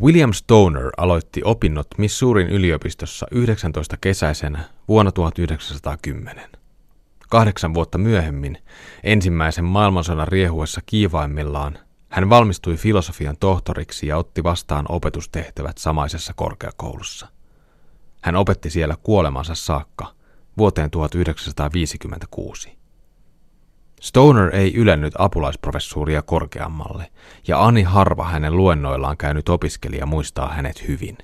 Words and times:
William 0.00 0.32
Stoner 0.32 0.90
aloitti 0.96 1.40
opinnot 1.44 1.86
Missourin 1.98 2.48
yliopistossa 2.48 3.26
19 3.30 3.96
kesäisenä 3.96 4.64
vuonna 4.88 5.12
1910. 5.12 6.50
Kahdeksan 7.28 7.74
vuotta 7.74 7.98
myöhemmin, 7.98 8.58
ensimmäisen 9.02 9.64
maailmansodan 9.64 10.28
riehuessa 10.28 10.80
kiivaimmillaan, 10.86 11.78
hän 12.08 12.30
valmistui 12.30 12.76
filosofian 12.76 13.36
tohtoriksi 13.40 14.06
ja 14.06 14.16
otti 14.16 14.44
vastaan 14.44 14.86
opetustehtävät 14.88 15.78
samaisessa 15.78 16.32
korkeakoulussa. 16.36 17.28
Hän 18.22 18.36
opetti 18.36 18.70
siellä 18.70 18.96
kuolemansa 19.02 19.54
saakka 19.54 20.14
vuoteen 20.58 20.90
1956. 20.90 22.75
Stoner 24.00 24.56
ei 24.56 24.74
ylännyt 24.74 25.14
apulaisprofessuuria 25.18 26.22
korkeammalle, 26.22 27.10
ja 27.48 27.64
Ani 27.64 27.82
harva 27.82 28.24
hänen 28.24 28.56
luennoillaan 28.56 29.16
käynyt 29.16 29.48
opiskelija 29.48 30.06
muistaa 30.06 30.48
hänet 30.48 30.88
hyvin. 30.88 31.18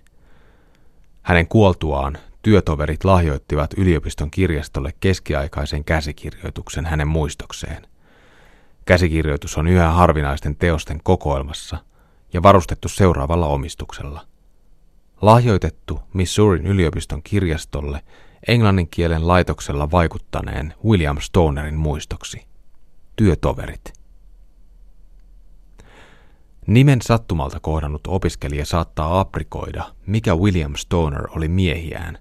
Hänen 1.23 1.49
kuoltuaan 1.49 2.19
työtoverit 2.43 3.05
lahjoittivat 3.05 3.75
yliopiston 3.77 4.31
kirjastolle 4.31 4.93
keskiaikaisen 5.01 5.85
käsikirjoituksen 5.85 6.87
hänen 6.87 7.09
muistokseen. 7.09 7.87
Käsikirjoitus 8.85 9.59
on 9.59 9.69
yhä 9.69 9.91
harvinaisten 9.91 10.57
teosten 10.57 11.01
kokoelmassa 11.03 11.79
ja 12.33 12.43
varustettu 12.43 12.89
seuraavalla 12.89 13.47
omistuksella. 13.47 14.27
Lahjoitettu 15.21 16.01
Missourin 16.13 16.67
yliopiston 16.67 17.23
kirjastolle 17.23 18.03
englannin 18.49 18.89
kielen 18.89 19.29
laitoksella 19.29 19.91
vaikuttaneen 19.91 20.75
William 20.85 21.21
Stonerin 21.21 21.75
muistoksi. 21.75 22.52
Työtoverit. 23.17 23.93
Nimen 26.67 27.03
sattumalta 27.03 27.61
kohdannut 27.61 28.01
opiskelija 28.07 28.67
saattaa 28.67 29.21
aprikoida, 29.21 29.85
mikä 30.07 30.37
William 30.37 30.75
Stoner 30.77 31.29
oli 31.31 31.49
miehiään, 31.49 32.19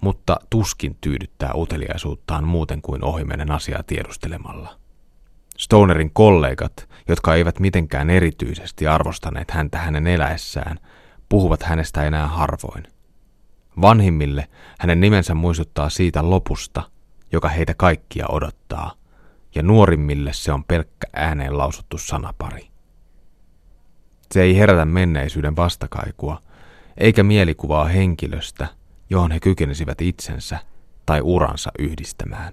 mutta 0.00 0.36
tuskin 0.50 0.96
tyydyttää 1.00 1.50
uteliaisuuttaan 1.54 2.44
muuten 2.44 2.82
kuin 2.82 3.04
ohimennen 3.04 3.50
asiaa 3.50 3.82
tiedustelemalla. 3.82 4.78
Stonerin 5.58 6.10
kollegat, 6.12 6.88
jotka 7.08 7.34
eivät 7.34 7.60
mitenkään 7.60 8.10
erityisesti 8.10 8.86
arvostaneet 8.86 9.50
häntä 9.50 9.78
hänen 9.78 10.06
eläessään, 10.06 10.78
puhuvat 11.28 11.62
hänestä 11.62 12.04
enää 12.04 12.26
harvoin. 12.26 12.84
Vanhimmille 13.80 14.48
hänen 14.78 15.00
nimensä 15.00 15.34
muistuttaa 15.34 15.90
siitä 15.90 16.30
lopusta, 16.30 16.82
joka 17.32 17.48
heitä 17.48 17.74
kaikkia 17.74 18.26
odottaa, 18.28 18.92
ja 19.56 19.62
nuorimmille 19.62 20.32
se 20.32 20.52
on 20.52 20.64
pelkkä 20.64 21.06
ääneen 21.12 21.58
lausuttu 21.58 21.98
sanapari. 21.98 22.68
Se 24.32 24.42
ei 24.42 24.58
herätä 24.58 24.84
menneisyyden 24.84 25.56
vastakaikua, 25.56 26.42
eikä 26.98 27.22
mielikuvaa 27.22 27.84
henkilöstä, 27.84 28.66
johon 29.10 29.30
he 29.30 29.40
kykenisivät 29.40 30.00
itsensä 30.00 30.58
tai 31.06 31.20
uransa 31.22 31.70
yhdistämään. 31.78 32.52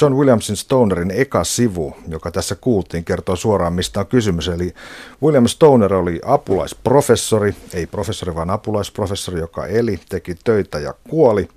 John 0.00 0.14
Williamsin 0.14 0.56
Stonerin 0.56 1.10
eka 1.10 1.44
sivu, 1.44 1.96
joka 2.08 2.30
tässä 2.30 2.54
kuultiin, 2.54 3.04
kertoo 3.04 3.36
suoraan 3.36 3.72
mistä 3.72 4.00
on 4.00 4.06
kysymys. 4.06 4.48
Eli 4.48 4.74
William 5.22 5.46
Stoner 5.46 5.94
oli 5.94 6.20
apulaisprofessori, 6.24 7.54
ei 7.74 7.86
professori 7.86 8.34
vaan 8.34 8.50
apulaisprofessori, 8.50 9.40
joka 9.40 9.66
eli, 9.66 10.00
teki 10.08 10.34
töitä 10.44 10.78
ja 10.78 10.94
kuoli. 11.10 11.48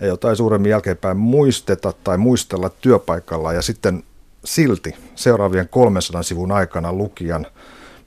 Jotain 0.00 0.36
suuremmin 0.36 0.70
jälkeenpäin 0.70 1.16
muisteta 1.16 1.92
tai 2.04 2.18
muistella 2.18 2.68
työpaikalla 2.68 3.52
ja 3.52 3.62
sitten 3.62 4.02
silti 4.44 4.94
seuraavien 5.14 5.68
300 5.68 6.22
sivun 6.22 6.52
aikana 6.52 6.92
lukijan 6.92 7.46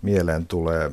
mieleen 0.02 0.45
tulee 0.45 0.92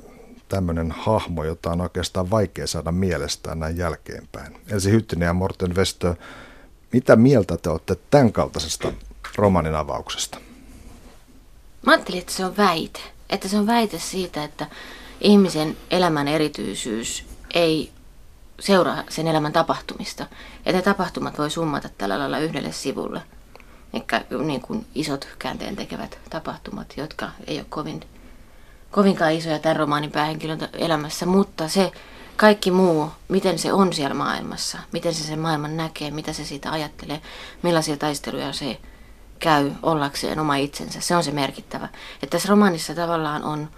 tämmöinen 0.48 0.90
hahmo, 0.90 1.44
jota 1.44 1.70
on 1.70 1.80
oikeastaan 1.80 2.30
vaikea 2.30 2.66
saada 2.66 2.92
mielestään 2.92 3.60
näin 3.60 3.76
jälkeenpäin. 3.76 4.56
Elsi 4.70 4.90
Hyttinen 4.90 5.26
ja 5.26 5.32
Morten 5.32 5.76
Westö, 5.76 6.14
mitä 6.92 7.16
mieltä 7.16 7.56
te 7.56 7.70
olette 7.70 7.96
tämän 8.10 8.32
kaltaisesta 8.32 8.92
romanin 9.36 9.74
avauksesta? 9.74 10.38
Mä 11.86 11.92
ajattelin, 11.92 12.20
että 12.20 12.32
se 12.32 12.44
on 12.44 12.56
väite. 12.56 13.00
Että 13.30 13.48
se 13.48 13.58
on 13.58 13.66
väite 13.66 13.98
siitä, 13.98 14.44
että 14.44 14.66
ihmisen 15.20 15.76
elämän 15.90 16.28
erityisyys 16.28 17.24
ei 17.54 17.92
seuraa 18.60 19.02
sen 19.08 19.26
elämän 19.26 19.52
tapahtumista. 19.52 20.26
Että 20.66 20.82
tapahtumat 20.82 21.38
voi 21.38 21.50
summata 21.50 21.88
tällä 21.98 22.18
lailla 22.18 22.38
yhdelle 22.38 22.72
sivulle. 22.72 23.22
Eikä 23.92 24.24
niin 24.44 24.60
kuin 24.60 24.86
isot 24.94 25.28
käänteen 25.38 25.76
tekevät 25.76 26.18
tapahtumat, 26.30 26.94
jotka 26.96 27.30
ei 27.46 27.58
ole 27.58 27.66
kovin, 27.68 28.00
kovinkaan 28.90 29.32
isoja 29.32 29.58
tämän 29.58 29.76
romaanin 29.76 30.12
päähenkilön 30.12 30.58
elämässä, 30.72 31.26
mutta 31.26 31.68
se 31.68 31.92
kaikki 32.36 32.70
muu, 32.70 33.10
miten 33.28 33.58
se 33.58 33.72
on 33.72 33.92
siellä 33.92 34.14
maailmassa, 34.14 34.78
miten 34.92 35.14
se 35.14 35.24
sen 35.24 35.38
maailman 35.38 35.76
näkee, 35.76 36.10
mitä 36.10 36.32
se 36.32 36.44
siitä 36.44 36.72
ajattelee, 36.72 37.20
millaisia 37.62 37.96
taisteluja 37.96 38.52
se 38.52 38.80
käy 39.38 39.72
ollakseen 39.82 40.40
oma 40.40 40.56
itsensä. 40.56 41.00
Se 41.00 41.16
on 41.16 41.24
se 41.24 41.30
merkittävä. 41.30 41.88
Että 42.22 42.26
tässä 42.30 42.48
romaanissa 42.48 42.94
tavallaan 42.94 43.44
on 43.44 43.68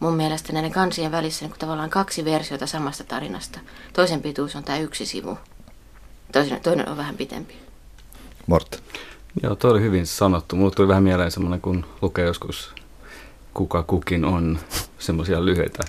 mun 0.00 0.14
mielestä 0.14 0.52
näiden 0.52 0.72
kansien 0.72 1.12
välissä 1.12 1.46
niin 1.46 1.58
tavallaan 1.58 1.90
kaksi 1.90 2.24
versiota 2.24 2.66
samasta 2.66 3.04
tarinasta. 3.04 3.60
Toisen 3.92 4.22
pituus 4.22 4.56
on 4.56 4.64
tämä 4.64 4.78
yksi 4.78 5.06
sivu, 5.06 5.38
toinen, 6.32 6.60
toinen 6.60 6.88
on 6.88 6.96
vähän 6.96 7.16
pitempi. 7.16 7.54
Morten. 8.46 8.80
Joo, 9.42 9.56
toi 9.56 9.70
oli 9.70 9.80
hyvin 9.80 10.06
sanottu. 10.06 10.56
Mulle 10.56 10.72
tuli 10.74 10.88
vähän 10.88 11.02
mieleen 11.02 11.30
semmoinen, 11.30 11.60
kun 11.60 11.86
lukee 12.02 12.26
joskus 12.26 12.74
kuka 13.54 13.82
kukin 13.82 14.24
on 14.24 14.58
semmoisia 14.98 15.44
lyhyitä 15.44 15.82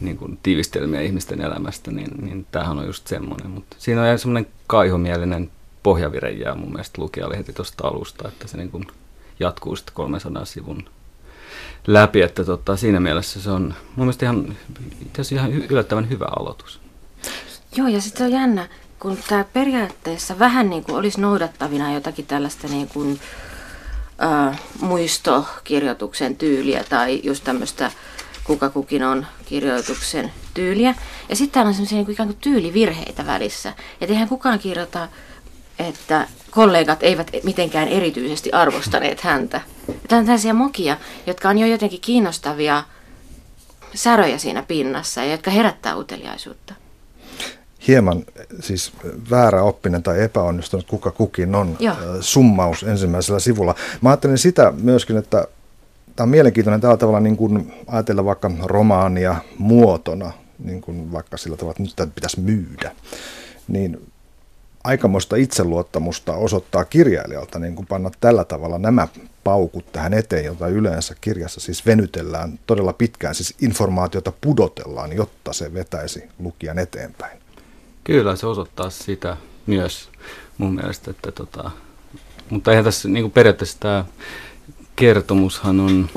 niin 0.00 0.16
kuin 0.16 0.38
tiivistelmiä 0.42 1.00
ihmisten 1.00 1.40
elämästä, 1.40 1.90
niin, 1.90 2.10
niin 2.26 2.46
tämähän 2.52 2.78
on 2.78 2.86
just 2.86 3.06
semmoinen. 3.06 3.50
Mutta 3.50 3.76
siinä 3.78 4.02
on 4.02 4.18
semmoinen 4.18 4.50
kaihomielinen 4.66 5.50
pohjavire 5.82 6.30
jää 6.30 6.54
mun 6.54 6.70
mielestä 6.72 7.02
lukijalle 7.02 7.38
heti 7.38 7.52
tuosta 7.52 7.88
alusta, 7.88 8.28
että 8.28 8.48
se 8.48 8.56
niin 8.56 8.70
kuin 8.70 8.86
jatkuu 9.40 9.76
sitten 9.76 9.94
300 9.94 10.44
sivun 10.44 10.84
läpi, 11.86 12.22
että 12.22 12.44
tota, 12.44 12.76
siinä 12.76 13.00
mielessä 13.00 13.40
se 13.42 13.50
on 13.50 13.62
mun 13.96 14.06
mielestä 14.06 14.26
ihan, 14.26 14.56
ihan 15.32 15.52
yllättävän 15.52 16.10
hyvä 16.10 16.26
aloitus. 16.40 16.80
Joo, 17.76 17.88
ja 17.88 18.00
sitten 18.00 18.26
on 18.26 18.32
jännä, 18.32 18.68
kun 18.98 19.18
tämä 19.28 19.44
periaatteessa 19.52 20.38
vähän 20.38 20.70
niin 20.70 20.84
kuin 20.84 20.96
olisi 20.96 21.20
noudattavina 21.20 21.94
jotakin 21.94 22.26
tällaista 22.26 22.68
niin 22.68 22.88
kuin, 22.88 23.20
äh, 24.22 24.60
muistokirjoituksen 24.80 26.36
tyyliä 26.36 26.84
tai 26.88 27.20
just 27.24 27.44
tämmöistä 27.44 27.90
kuka 28.44 28.70
kukin 28.70 29.02
on 29.02 29.26
kirjoituksen 29.44 30.32
tyyliä. 30.54 30.94
Ja 31.28 31.36
sitten 31.36 31.54
täällä 31.54 31.68
on 31.68 31.74
semmoisia 31.74 31.98
niin 31.98 32.10
ikään 32.10 32.28
kuin 32.28 32.38
tyylivirheitä 32.40 33.26
välissä. 33.26 33.72
Että 34.00 34.12
eihän 34.12 34.28
kukaan 34.28 34.58
kirjoita, 34.58 35.08
että 35.88 36.26
kollegat 36.50 37.02
eivät 37.02 37.30
mitenkään 37.44 37.88
erityisesti 37.88 38.52
arvostaneet 38.52 39.20
häntä. 39.20 39.60
Tämä 40.08 40.20
on 40.20 40.26
tällaisia 40.26 40.54
mokia, 40.54 40.96
jotka 41.26 41.48
on 41.48 41.58
jo 41.58 41.66
jotenkin 41.66 42.00
kiinnostavia 42.00 42.84
säröjä 43.94 44.38
siinä 44.38 44.62
pinnassa 44.62 45.24
ja 45.24 45.30
jotka 45.30 45.50
herättää 45.50 45.96
uteliaisuutta 45.96 46.74
hieman 47.88 48.24
siis 48.60 48.92
väärä 49.30 49.62
oppinen 49.62 50.02
tai 50.02 50.22
epäonnistunut 50.22 50.86
kuka 50.86 51.10
kukin 51.10 51.54
on 51.54 51.76
Joo. 51.80 51.94
summaus 52.20 52.82
ensimmäisellä 52.82 53.40
sivulla. 53.40 53.74
Mä 54.00 54.08
ajattelin 54.08 54.38
sitä 54.38 54.72
myöskin, 54.82 55.16
että 55.16 55.46
tämä 56.16 56.24
on 56.24 56.28
mielenkiintoinen 56.28 56.80
tällä 56.80 56.96
tavalla 56.96 57.20
niin 57.20 57.36
kuin 57.36 57.72
ajatella 57.86 58.24
vaikka 58.24 58.50
romaania 58.62 59.36
muotona, 59.58 60.32
niin 60.64 60.80
kuin 60.80 61.12
vaikka 61.12 61.36
sillä 61.36 61.56
tavalla, 61.56 61.70
että 61.70 61.82
nyt 61.82 61.96
tätä 61.96 62.12
pitäisi 62.14 62.40
myydä, 62.40 62.92
niin 63.68 64.09
aikamoista 64.84 65.36
itseluottamusta 65.36 66.34
osoittaa 66.34 66.84
kirjailijalta 66.84 67.58
niin 67.58 67.74
kuin 67.74 67.86
panna 67.86 68.10
tällä 68.20 68.44
tavalla 68.44 68.78
nämä 68.78 69.08
paukut 69.44 69.92
tähän 69.92 70.14
eteen, 70.14 70.44
jota 70.44 70.68
yleensä 70.68 71.14
kirjassa 71.20 71.60
siis 71.60 71.86
venytellään 71.86 72.58
todella 72.66 72.92
pitkään, 72.92 73.34
siis 73.34 73.54
informaatiota 73.60 74.32
pudotellaan, 74.40 75.12
jotta 75.12 75.52
se 75.52 75.74
vetäisi 75.74 76.24
lukijan 76.38 76.78
eteenpäin. 76.78 77.38
Kyllä, 78.04 78.36
se 78.36 78.46
osoittaa 78.46 78.90
sitä 78.90 79.36
myös 79.66 80.08
mun 80.58 80.74
mielestä, 80.74 81.10
että 81.10 81.32
tota, 81.32 81.70
mutta 82.50 82.70
eihän 82.70 82.84
tässä 82.84 83.08
niin 83.08 83.24
kuin 83.24 83.32
periaatteessa 83.32 83.78
tämä 83.80 84.04
kertomushan 84.96 85.80
on 85.80 86.08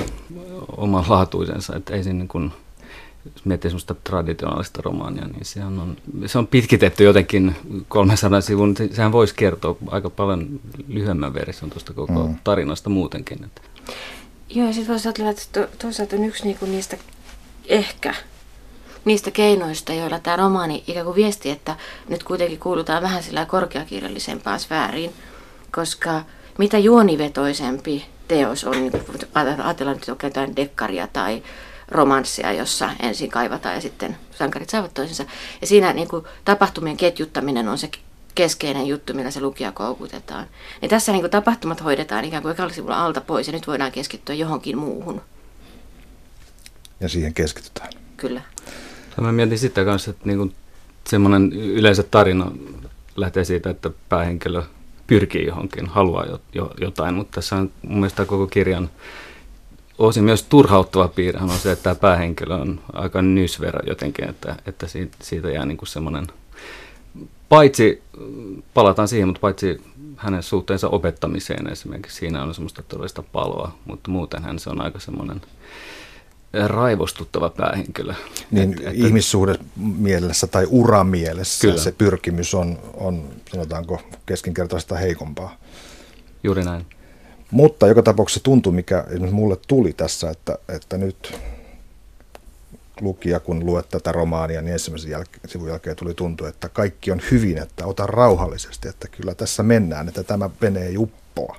omanlaatuisensa, 0.78 1.76
että 1.76 1.94
ei 1.94 2.04
siinä 2.04 2.20
niin 2.20 2.28
kuin, 2.28 2.52
jos 3.26 3.46
miettii 3.46 3.72
semmoista 3.72 3.96
traditionaalista 4.04 4.82
romaania, 4.82 5.28
niin 5.28 5.46
sehän 5.46 5.80
on, 5.80 5.98
se 6.26 6.38
on 6.38 6.48
pitkitetty 6.48 7.04
jotenkin 7.04 7.56
300 7.88 8.42
sivun, 8.42 8.76
sehän 8.92 9.12
voisi 9.12 9.36
kertoa 9.36 9.76
aika 9.88 10.10
paljon 10.10 10.60
lyhyemmän 10.88 11.34
version 11.34 11.72
tuosta 11.72 11.94
koko 11.94 12.28
mm. 12.28 12.36
tarinasta 12.44 12.90
muutenkin. 12.90 13.44
Että. 13.44 13.62
Joo, 14.50 14.68
ja 14.68 14.74
sitten 14.74 14.92
voisi 14.92 15.08
ajatella, 15.08 15.30
että 15.30 15.68
toisaalta 15.82 16.16
on 16.16 16.26
yksi 16.26 16.44
niinku 16.44 16.66
niistä 16.66 16.98
ehkä 17.66 18.16
niistä 19.06 19.32
keinoista, 19.32 19.94
joilla 19.94 20.20
tämä 20.20 20.38
romaani 20.38 20.84
ikään 20.88 21.06
kuin 21.06 21.16
viesti, 21.16 21.50
että 21.50 21.76
nyt 22.10 22.24
kuitenkin 22.24 22.60
kuulutaan 22.60 23.04
vähän 23.04 23.24
sillä 23.24 23.46
korkeakirjallisempaan 23.46 24.60
sfääriin, 24.60 25.14
koska 25.72 26.22
mitä 26.58 26.78
juonivetoisempi 26.78 28.06
teos 28.28 28.64
on, 28.64 28.72
niin 28.72 28.92
ajatellaan 29.34 29.98
nyt 29.98 30.08
jotain 30.24 30.56
dekkaria 30.56 31.08
tai 31.08 31.44
romanssia, 31.94 32.52
jossa 32.52 32.90
ensin 33.00 33.30
kaivataan 33.30 33.76
ja 33.76 33.82
sitten 33.82 34.18
sankarit 34.32 34.70
saavat 34.70 34.94
toisensa. 34.94 35.26
Ja 35.62 35.68
siinä 35.68 35.94
niin 35.94 36.08
kuin, 36.08 36.26
tapahtumien 36.46 36.98
ketjuttaminen 36.98 37.68
on 37.68 37.78
se 37.78 37.90
keskeinen 38.36 38.88
juttu, 38.88 39.14
millä 39.14 39.32
se 39.32 39.42
lukija 39.42 39.72
koukutetaan. 39.72 40.48
Niin 40.82 40.90
tässä 40.90 41.12
niin 41.12 41.22
kuin, 41.22 41.32
tapahtumat 41.32 41.84
hoidetaan 41.84 42.26
ikään 42.26 42.44
kuin 42.44 42.52
ekalla 42.52 42.74
sivulla 42.74 43.06
alta 43.06 43.22
pois 43.22 43.48
ja 43.48 43.54
nyt 43.54 43.68
voidaan 43.68 43.92
keskittyä 43.92 44.36
johonkin 44.36 44.78
muuhun. 44.78 45.22
Ja 47.00 47.10
siihen 47.10 47.34
keskitytään. 47.34 47.90
Kyllä. 48.18 48.42
Mä 49.22 49.32
mietin 49.32 49.60
sitä 49.60 49.86
kanssa, 49.86 50.12
että 50.12 50.26
niin 50.26 50.38
kuin 50.38 50.56
semmoinen 51.08 51.54
yleensä 51.54 52.04
tarina 52.04 52.52
lähtee 53.16 53.44
siitä, 53.44 53.70
että 53.70 53.90
päähenkilö 54.10 54.64
pyrkii 55.08 55.46
johonkin, 55.46 55.88
haluaa 55.88 56.26
jo, 56.26 56.42
jo, 56.54 56.72
jotain, 56.82 57.16
mutta 57.16 57.36
tässä 57.36 57.56
on 57.56 57.72
mun 57.82 58.00
mielestä 58.00 58.26
koko 58.26 58.48
kirjan 58.48 58.90
osin 60.08 60.24
myös 60.24 60.44
turhauttava 60.44 61.08
piirre 61.08 61.42
on 61.42 61.50
se, 61.50 61.72
että 61.72 61.84
tämä 61.84 61.96
päähenkilö 61.96 62.56
on 62.56 62.80
aika 62.94 63.22
nysverä 63.22 63.80
jotenkin, 63.88 64.30
että, 64.30 64.56
että 64.66 64.88
siitä, 64.88 65.18
siitä 65.22 65.50
jää 65.50 65.66
niin 65.66 65.78
kuin 65.78 65.90
semmoinen, 65.90 66.28
paitsi, 67.50 68.04
palataan 68.74 69.08
siihen, 69.08 69.28
mutta 69.28 69.42
paitsi 69.42 69.82
hänen 70.18 70.44
suhteensa 70.44 70.90
opettamiseen 70.90 71.72
esimerkiksi, 71.72 72.18
siinä 72.18 72.44
on 72.44 72.54
semmoista 72.54 72.84
todellista 72.84 73.24
paloa, 73.24 73.78
mutta 73.86 74.12
muutenhan 74.12 74.60
se 74.60 74.70
on 74.70 74.82
aika 74.82 75.00
semmoinen 75.00 75.42
raivostuttava 76.68 77.50
päähenkilö. 77.50 78.14
Niin 78.52 78.76
et, 78.82 78.94
ihmissuhde 78.94 79.56
mielessä 79.76 80.48
tai 80.48 80.68
uramielessä 80.70 81.68
kyllä. 81.68 81.82
se 81.82 81.92
pyrkimys 81.92 82.54
on, 82.54 82.80
on, 82.94 83.30
sanotaanko, 83.52 84.02
keskinkertaista 84.26 84.96
heikompaa. 84.96 85.58
Juuri 86.44 86.64
näin. 86.64 86.86
Mutta 87.54 87.88
joka 87.88 88.04
tapauksessa 88.04 88.44
tuntuu, 88.44 88.72
mikä 88.72 89.04
mulle 89.32 89.58
tuli 89.68 89.94
tässä, 89.94 90.30
että, 90.30 90.58
että 90.70 90.98
nyt 90.98 91.40
lukija, 93.02 93.40
kun 93.40 93.66
luet 93.66 93.90
tätä 93.90 94.12
romaania, 94.12 94.62
niin 94.62 94.74
ensimmäisen 94.74 95.12
jälkeen, 95.12 95.50
sivun 95.50 95.70
jälkeen 95.70 95.96
tuli 95.96 96.14
tuntua, 96.14 96.50
että 96.50 96.70
kaikki 96.70 97.12
on 97.12 97.22
hyvin, 97.32 97.58
että 97.58 97.86
ota 97.86 98.08
rauhallisesti, 98.08 98.88
että 98.88 99.08
kyllä 99.08 99.36
tässä 99.36 99.64
mennään, 99.64 100.08
että 100.08 100.24
tämä 100.24 100.50
menee 100.62 100.90
juppoa. 100.90 101.58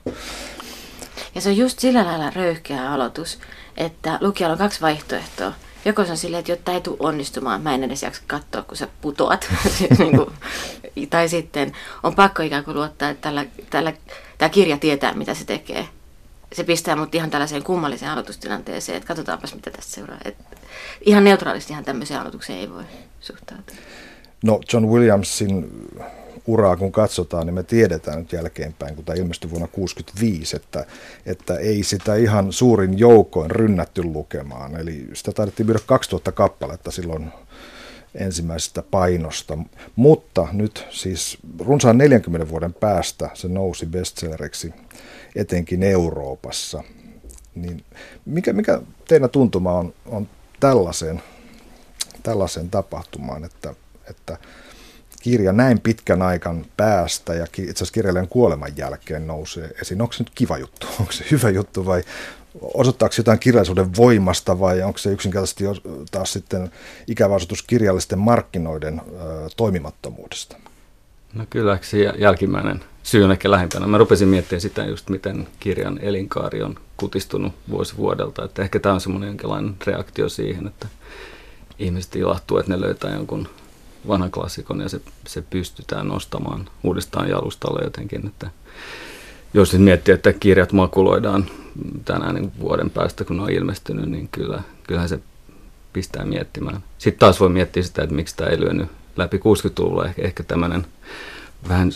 Ja 1.35 1.41
se 1.41 1.49
on 1.49 1.57
just 1.57 1.79
sillä 1.79 2.05
lailla 2.05 2.31
röyhkeä 2.31 2.93
aloitus, 2.93 3.39
että 3.77 4.19
lukijalla 4.21 4.53
on 4.53 4.59
kaksi 4.59 4.81
vaihtoehtoa. 4.81 5.53
Joko 5.85 6.05
se 6.05 6.11
on 6.11 6.17
silleen, 6.17 6.39
että 6.39 6.53
jotta 6.53 6.73
ei 6.73 6.81
tule 6.81 6.97
onnistumaan, 7.01 7.63
mä 7.63 7.75
en 7.75 7.85
edes 7.85 8.03
jaksa 8.03 8.23
katsoa, 8.27 8.63
kun 8.63 8.77
sä 8.77 8.89
putoat. 9.01 9.49
niin 9.99 10.17
kuin, 10.17 10.31
tai 11.11 11.29
sitten 11.29 11.73
on 12.03 12.15
pakko 12.15 12.43
ikään 12.43 12.65
kuin 12.65 12.77
luottaa, 12.77 13.11
että 13.11 13.23
tällä, 13.23 13.47
tällä, 13.71 13.93
tämä 14.45 14.53
kirja 14.53 14.79
tietää, 14.79 15.15
mitä 15.15 15.35
se 15.35 15.45
tekee. 15.45 15.89
Se 16.53 16.65
pistää 16.65 16.97
mut 16.97 17.15
ihan 17.15 17.31
tällaiseen 17.31 17.63
kummalliseen 17.63 18.11
aloitustilanteeseen, 18.11 18.97
että 18.97 19.07
katsotaanpas, 19.07 19.55
mitä 19.55 19.71
tästä 19.71 19.93
seuraa. 19.93 20.19
Et 20.25 20.37
ihan 21.01 21.25
neutraalistihan 21.25 21.85
tämmöiseen 21.85 22.21
aloitukseen 22.21 22.59
ei 22.59 22.71
voi 22.71 22.85
suhtautua. 23.21 23.77
No 24.43 24.61
John 24.73 24.87
Williamsin 24.87 25.71
uraa 26.47 26.77
kun 26.77 26.93
katsotaan, 26.93 27.47
niin 27.47 27.55
me 27.55 27.63
tiedetään 27.63 28.19
nyt 28.19 28.33
jälkeenpäin, 28.33 28.95
kun 28.95 29.05
tämä 29.05 29.17
ilmestyi 29.17 29.51
vuonna 29.51 29.67
1965, 29.67 30.57
että, 30.57 30.87
että 31.27 31.57
ei 31.57 31.83
sitä 31.83 32.15
ihan 32.15 32.53
suurin 32.53 32.99
joukoin 32.99 33.51
rynnätty 33.51 34.03
lukemaan. 34.03 34.77
Eli 34.77 35.09
sitä 35.13 35.33
taidettiin 35.33 35.67
myydä 35.67 35.81
2000 35.87 36.33
kappaletta 36.33 36.91
silloin 36.91 37.33
ensimmäisestä 38.15 38.83
painosta. 38.83 39.59
Mutta 39.97 40.49
nyt 40.53 40.87
siis 40.91 41.39
runsaan 41.59 41.99
40 41.99 42.49
vuoden 42.49 42.75
päästä 42.75 43.31
se 43.35 43.49
nousi 43.49 43.87
bestselleriksi 43.87 44.75
etenkin 45.37 45.83
Euroopassa. 45.83 46.85
Niin 47.55 47.85
mikä, 48.25 48.53
mikä 48.53 48.81
teidän 49.09 49.31
tuntuma 49.31 49.73
on, 49.73 49.95
on 50.07 50.29
tällaiseen, 50.61 51.23
tällaiseen 52.23 52.71
tapahtumaan, 52.71 53.45
että, 53.45 53.75
että 54.11 54.39
kirja 55.23 55.53
näin 55.53 55.81
pitkän 55.81 56.23
aikan 56.23 56.67
päästä 56.77 57.35
ja 57.35 57.45
itse 57.45 57.73
asiassa 57.73 57.93
kirjailijan 57.93 58.29
kuoleman 58.29 58.77
jälkeen 58.77 59.27
nousee 59.27 59.71
esiin. 59.83 60.03
Onko 60.03 60.13
se 60.13 60.23
nyt 60.23 60.33
kiva 60.35 60.59
juttu? 60.59 60.87
Onko 61.01 61.13
se 61.13 61.25
hyvä 61.31 61.51
juttu 61.51 61.87
vai 61.87 62.03
osoittaako 62.61 63.15
jotain 63.19 63.39
kirjallisuuden 63.39 63.97
voimasta 63.97 64.61
vai 64.61 64.83
onko 64.83 64.99
se 64.99 65.13
yksinkertaisesti 65.13 65.65
taas 66.11 66.33
sitten 66.33 66.71
ikävä 67.07 67.35
osoitus 67.35 67.63
kirjallisten 67.63 68.19
markkinoiden 68.19 69.03
toimimattomuudesta? 69.57 70.57
No 71.35 71.47
kyllä 71.51 71.79
se 71.83 71.99
jälkimmäinen 72.19 72.85
syy 73.03 73.25
on 73.25 73.33
ehkä 73.33 73.51
lähempänä. 73.51 73.87
Mä 73.87 73.99
rupesin 73.99 74.29
miettimään 74.29 74.61
sitä 74.61 74.85
just, 74.85 75.09
miten 75.11 75.49
kirjan 75.61 75.99
elinkaari 76.03 76.63
on 76.63 76.75
kutistunut 76.97 77.53
vuosi 77.71 77.97
vuodelta. 77.97 78.45
Että 78.45 78.63
ehkä 78.63 78.81
tämä 78.81 78.95
on 78.95 79.01
semmoinen 79.01 79.27
jonkinlainen 79.27 79.77
reaktio 79.87 80.29
siihen, 80.29 80.67
että 80.67 80.89
ihmiset 81.79 82.17
ilahtuu, 82.17 82.59
että 82.59 82.73
ne 82.73 82.81
löytää 82.81 83.15
jonkun 83.15 83.49
vanhan 84.09 84.31
klassikon 84.31 84.81
ja 84.81 84.89
se, 84.89 85.01
se 85.27 85.43
pystytään 85.43 86.09
nostamaan 86.09 86.69
uudestaan 86.83 87.29
jalustalle 87.29 87.85
jotenkin. 87.85 88.27
Että 88.27 88.51
jos 89.55 89.73
nyt 89.73 89.83
miettii, 89.83 90.15
että 90.15 90.33
kirjat 90.33 90.73
makuloidaan 90.73 91.47
tänään 92.05 92.35
niin 92.35 92.53
vuoden 92.61 92.91
päästä, 92.91 93.25
kun 93.25 93.37
ne 93.37 93.43
on 93.43 93.51
ilmestynyt, 93.51 94.11
niin 94.11 94.29
kyllä, 94.33 94.63
kyllähän 94.83 95.09
se 95.09 95.21
pistää 95.93 96.25
miettimään. 96.25 96.83
Sitten 96.99 97.19
taas 97.19 97.41
voi 97.41 97.49
miettiä 97.49 97.83
sitä, 97.83 98.03
että 98.03 98.15
miksi 98.15 98.37
tämä 98.37 98.51
ei 98.51 98.61
lyönyt 98.61 98.89
läpi 99.17 99.37
60-luvulla. 99.37 100.07
Ehkä, 100.07 100.23
ehkä 100.23 100.43
tämmöinen 100.43 100.87
vähän 101.69 101.93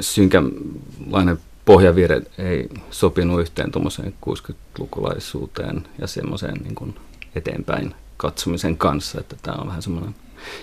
synkänlainen 0.00 1.38
pohjavire 1.64 2.22
ei 2.38 2.68
sopinut 2.90 3.40
yhteen 3.40 3.70
tuommoiseen 3.70 4.14
60-lukulaisuuteen 4.26 5.88
ja 5.98 6.06
semmoiseen 6.06 6.54
niin 6.54 6.94
eteenpäin 7.34 7.94
katsomisen 8.16 8.76
kanssa, 8.76 9.20
että 9.20 9.36
tämä 9.42 9.58
on 9.60 9.66
vähän 9.66 9.82
semmoinen 9.82 10.14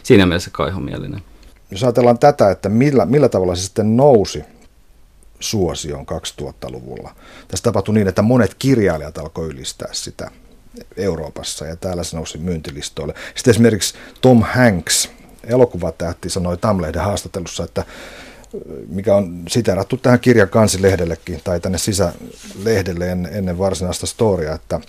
siinä 0.04 0.26
mielessä 0.26 0.50
kaihomielinen. 0.54 1.22
Jos 1.72 1.84
ajatellaan 1.84 2.20
tätä, 2.20 2.52
että 2.52 2.70
millä, 2.70 3.06
millä 3.06 3.30
tavalla 3.30 3.56
se 3.56 3.62
sitten 3.62 3.98
nousi 3.98 4.44
suosion 5.44 6.06
2000-luvulla. 6.06 7.16
Tässä 7.48 7.64
tapahtui 7.64 7.96
niin, 7.96 8.08
että 8.08 8.22
monet 8.22 8.56
kirjailijat 8.60 9.18
alkoi 9.18 9.48
ylistää 9.48 9.90
sitä 9.92 10.32
Euroopassa 10.98 11.66
ja 11.66 11.76
täällä 11.76 12.04
se 12.04 12.16
nousi 12.16 12.38
myyntilistoille. 12.38 13.14
Sitten 13.36 13.52
esimerkiksi 13.52 13.94
Tom 14.22 14.42
Hanks, 14.42 15.10
elokuvatähti, 15.44 16.30
sanoi 16.30 16.58
Tamlehden 16.58 17.02
haastattelussa, 17.02 17.64
että 17.64 17.86
mikä 18.88 19.16
on 19.16 19.44
siterattu 19.48 19.98
tähän 19.98 20.20
kirjan 20.20 20.50
kansilehdellekin 20.50 21.42
tai 21.44 21.60
tänne 21.60 21.78
sisälehdelle 21.78 23.12
ennen 23.12 23.58
varsinaista 23.58 24.06
storia, 24.06 24.54
että 24.54 24.80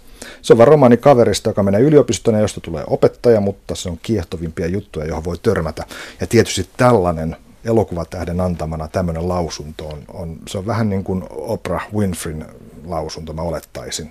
se 0.42 0.52
on 0.52 0.58
vaan 0.58 0.68
romaani 0.68 0.96
kaverista, 0.96 1.50
joka 1.50 1.62
menee 1.62 1.80
yliopistoon 1.80 2.34
ja 2.34 2.40
josta 2.40 2.60
tulee 2.60 2.84
opettaja, 2.86 3.40
mutta 3.40 3.74
se 3.74 3.88
on 3.88 3.98
kiehtovimpia 4.02 4.66
juttuja, 4.66 5.06
johon 5.06 5.24
voi 5.24 5.38
törmätä. 5.38 5.84
Ja 6.20 6.26
tietysti 6.26 6.68
tällainen 6.76 7.36
elokuvatähden 7.64 8.40
antamana 8.40 8.88
tämmöinen 8.88 9.28
lausunto 9.28 9.88
on, 9.88 10.02
on, 10.08 10.36
se 10.48 10.58
on 10.58 10.66
vähän 10.66 10.88
niin 10.88 11.04
kuin 11.04 11.24
Oprah 11.30 11.86
Winfreyn 11.94 12.46
lausunto, 12.84 13.32
mä 13.32 13.42
olettaisin, 13.42 14.10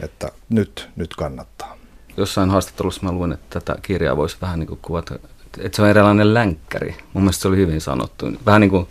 että 0.00 0.32
nyt, 0.48 0.88
nyt 0.96 1.14
kannattaa. 1.16 1.76
Jossain 2.16 2.50
haastattelussa 2.50 3.02
mä 3.02 3.12
luin, 3.12 3.32
että 3.32 3.60
tätä 3.60 3.80
kirjaa 3.82 4.16
voisi 4.16 4.36
vähän 4.40 4.58
niin 4.58 4.68
kuin 4.68 4.80
kuvata, 4.82 5.14
että 5.58 5.76
se 5.76 5.82
on 5.82 5.88
eräänlainen 5.88 6.34
länkkäri. 6.34 6.96
Mun 7.12 7.24
mielestä 7.24 7.42
se 7.42 7.48
oli 7.48 7.56
hyvin 7.56 7.80
sanottu. 7.80 8.26
Vähän 8.46 8.60
niin 8.60 8.70
kuin 8.70 8.88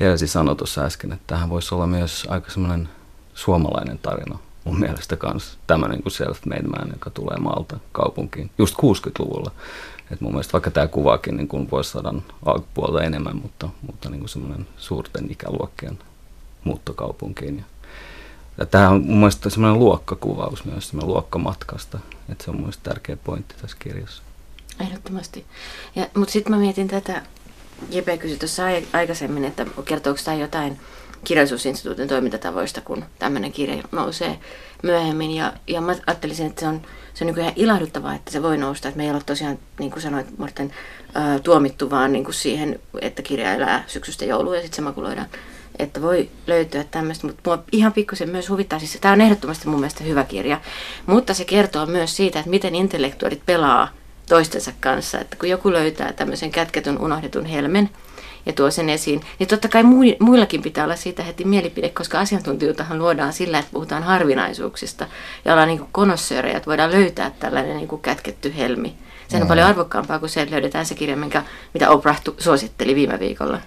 Elsi 0.00 0.26
sanoi 0.26 0.56
tuossa 0.56 0.84
äsken, 0.84 1.12
että 1.12 1.24
tähän 1.26 1.50
voisi 1.50 1.74
olla 1.74 1.86
myös 1.86 2.26
aika 2.30 2.50
semmoinen 2.50 2.88
suomalainen 3.34 3.98
tarina 3.98 4.38
mun 4.68 4.80
mielestä 4.80 5.16
myös 5.22 5.58
tämmöinen 5.66 6.02
kuin 6.02 6.12
self-made 6.12 6.68
man, 6.68 6.88
joka 6.92 7.10
tulee 7.10 7.36
maalta 7.36 7.78
kaupunkiin, 7.92 8.50
just 8.58 8.74
60-luvulla. 8.74 9.50
Et 10.10 10.20
mun 10.20 10.32
mielestä 10.32 10.52
vaikka 10.52 10.70
tämä 10.70 10.86
kuvaakin 10.86 11.36
niin 11.36 11.48
kuin 11.48 11.70
vuosisadan 11.70 12.22
alkupuolta 12.46 13.02
enemmän, 13.02 13.36
mutta, 13.36 13.68
mutta 13.86 14.10
niin 14.10 14.28
semmoinen 14.28 14.68
suurten 14.76 15.30
ikäluokkien 15.30 15.98
muuttokaupunkiin. 16.64 17.64
Ja, 18.58 18.66
tämä 18.66 18.88
on 18.88 19.02
mun 19.02 19.16
mielestä 19.16 19.50
semmoinen 19.50 19.78
luokkakuvaus 19.78 20.64
myös, 20.64 20.88
semmoinen 20.88 21.14
luokkamatkasta. 21.14 21.98
Että 22.28 22.44
se 22.44 22.50
on 22.50 22.60
mun 22.60 22.72
tärkeä 22.82 23.16
pointti 23.16 23.54
tässä 23.60 23.76
kirjassa. 23.80 24.22
Ehdottomasti. 24.80 25.46
Mutta 26.14 26.32
sitten 26.32 26.52
mä 26.52 26.58
mietin 26.58 26.88
tätä, 26.88 27.22
Jepe 27.90 28.18
kysyi 28.18 28.38
tuossa 28.38 28.62
aikaisemmin, 28.92 29.44
että 29.44 29.66
kertooko 29.84 30.20
tämä 30.24 30.36
jotain 30.36 30.80
kirjallisuusinstituutin 31.24 32.08
toimintatavoista, 32.08 32.80
kun 32.80 33.04
tämmöinen 33.18 33.52
kirja 33.52 33.82
nousee 33.92 34.38
myöhemmin. 34.82 35.30
Ja, 35.30 35.52
ja 35.66 35.80
mä 35.80 35.94
ajattelisin, 36.06 36.46
että 36.46 36.60
se 36.60 36.66
on, 36.66 36.82
se 37.14 37.24
on 37.24 37.26
niin 37.26 37.40
ihan 37.40 37.52
ilahduttavaa, 37.56 38.14
että 38.14 38.30
se 38.30 38.42
voi 38.42 38.58
nousta. 38.58 38.88
Että 38.88 38.98
me 38.98 39.04
ei 39.04 39.10
ole 39.10 39.22
tosiaan, 39.26 39.58
niin 39.78 39.90
kuin 39.90 40.02
sanoit 40.02 40.38
Morten, 40.38 40.72
ää, 41.14 41.38
tuomittu 41.38 41.90
vaan 41.90 42.12
niin 42.12 42.24
kuin 42.24 42.34
siihen, 42.34 42.80
että 43.00 43.22
kirja 43.22 43.54
elää 43.54 43.84
syksystä 43.86 44.24
jouluun 44.24 44.56
ja 44.56 44.62
sitten 44.62 44.76
se 44.76 44.82
makuloidaan. 44.82 45.28
Että 45.78 46.02
voi 46.02 46.30
löytyä 46.46 46.84
tämmöistä, 46.84 47.26
mutta 47.26 47.50
mua 47.50 47.64
ihan 47.72 47.92
pikkusen 47.92 48.30
myös 48.30 48.48
huvittaa. 48.48 48.78
Siis 48.78 48.98
tämä 49.00 49.12
on 49.12 49.20
ehdottomasti 49.20 49.68
mun 49.68 49.80
mielestä 49.80 50.04
hyvä 50.04 50.24
kirja, 50.24 50.60
mutta 51.06 51.34
se 51.34 51.44
kertoo 51.44 51.86
myös 51.86 52.16
siitä, 52.16 52.38
että 52.38 52.50
miten 52.50 52.74
intellektuaalit 52.74 53.42
pelaa 53.46 53.88
toistensa 54.28 54.72
kanssa. 54.80 55.20
Että 55.20 55.36
kun 55.36 55.48
joku 55.48 55.72
löytää 55.72 56.12
tämmöisen 56.12 56.50
kätketyn, 56.50 57.00
unohdetun 57.00 57.46
helmen, 57.46 57.90
ja 58.48 58.54
tuo 58.54 58.70
sen 58.70 58.90
esiin. 58.90 59.20
Niin 59.38 59.48
totta 59.48 59.68
kai 59.68 59.82
muillakin 60.18 60.62
pitää 60.62 60.84
olla 60.84 60.96
siitä 60.96 61.22
heti 61.22 61.44
mielipide, 61.44 61.88
koska 61.88 62.20
asiantuntijuuttahan 62.20 62.98
luodaan 62.98 63.32
sillä, 63.32 63.58
että 63.58 63.70
puhutaan 63.72 64.02
harvinaisuuksista 64.02 65.06
ja 65.44 65.52
ollaan 65.52 65.68
niin 65.68 65.86
konossöörejä, 65.92 66.56
että 66.56 66.66
voidaan 66.66 66.92
löytää 66.92 67.30
tällainen 67.30 67.76
niin 67.76 67.88
kuin 67.88 68.02
kätketty 68.02 68.54
helmi. 68.56 68.94
Sehän 69.28 69.42
on 69.42 69.46
mm. 69.46 69.48
paljon 69.48 69.66
arvokkaampaa 69.66 70.18
kuin 70.18 70.30
se, 70.30 70.42
että 70.42 70.54
löydetään 70.54 70.86
se 70.86 70.94
kirja, 70.94 71.16
minkä, 71.16 71.42
mitä 71.74 71.90
Oprah 71.90 72.20
suositteli 72.38 72.94
viime 72.94 73.18
viikolla. 73.18 73.60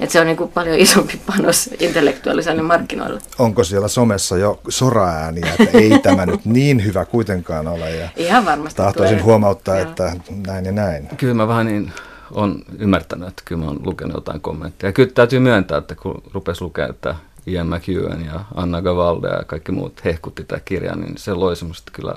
Että 0.00 0.12
se 0.12 0.20
on 0.20 0.26
niin 0.26 0.36
kuin 0.36 0.52
paljon 0.52 0.78
isompi 0.78 1.20
panos 1.26 1.70
intellektuaaliselle 1.80 2.62
markkinoille. 2.62 3.20
Onko 3.38 3.64
siellä 3.64 3.88
somessa 3.88 4.36
jo 4.36 4.60
soraääniä, 4.68 5.54
että 5.58 5.78
ei 5.78 5.98
tämä 6.02 6.26
nyt 6.26 6.44
niin 6.44 6.84
hyvä 6.84 7.04
kuitenkaan 7.04 7.68
ole? 7.68 7.96
Ja 7.96 8.08
Ihan 8.16 8.44
varmasti 8.44 8.76
Tahtoisin 8.76 9.16
tulee. 9.16 9.24
huomauttaa, 9.24 9.78
Joo. 9.78 9.88
että 9.88 10.12
näin 10.46 10.64
ja 10.64 10.72
näin. 10.72 11.08
Kyllä 11.16 11.34
mä 11.34 11.48
vähän 11.48 11.66
niin 11.66 11.92
on 12.32 12.62
ymmärtänyt, 12.78 13.28
että 13.28 13.42
kyllä 13.44 13.60
mä 13.60 13.66
oon 13.66 13.80
lukenut 13.86 14.14
jotain 14.14 14.40
kommentteja. 14.40 14.88
Ja 14.88 14.92
kyllä 14.92 15.10
täytyy 15.14 15.38
myöntää, 15.38 15.78
että 15.78 15.94
kun 15.94 16.22
rupesi 16.32 16.62
lukea, 16.62 16.88
että 16.88 17.14
Ian 17.46 17.66
McEwan 17.66 18.24
ja 18.24 18.44
Anna 18.54 18.82
Gavalde 18.82 19.28
ja 19.28 19.44
kaikki 19.44 19.72
muut 19.72 20.04
hehkutti 20.04 20.44
tätä 20.44 20.62
kirjaa, 20.64 20.96
niin 20.96 21.18
se 21.18 21.34
loi 21.34 21.56
semmoista 21.56 21.92
kyllä 21.94 22.14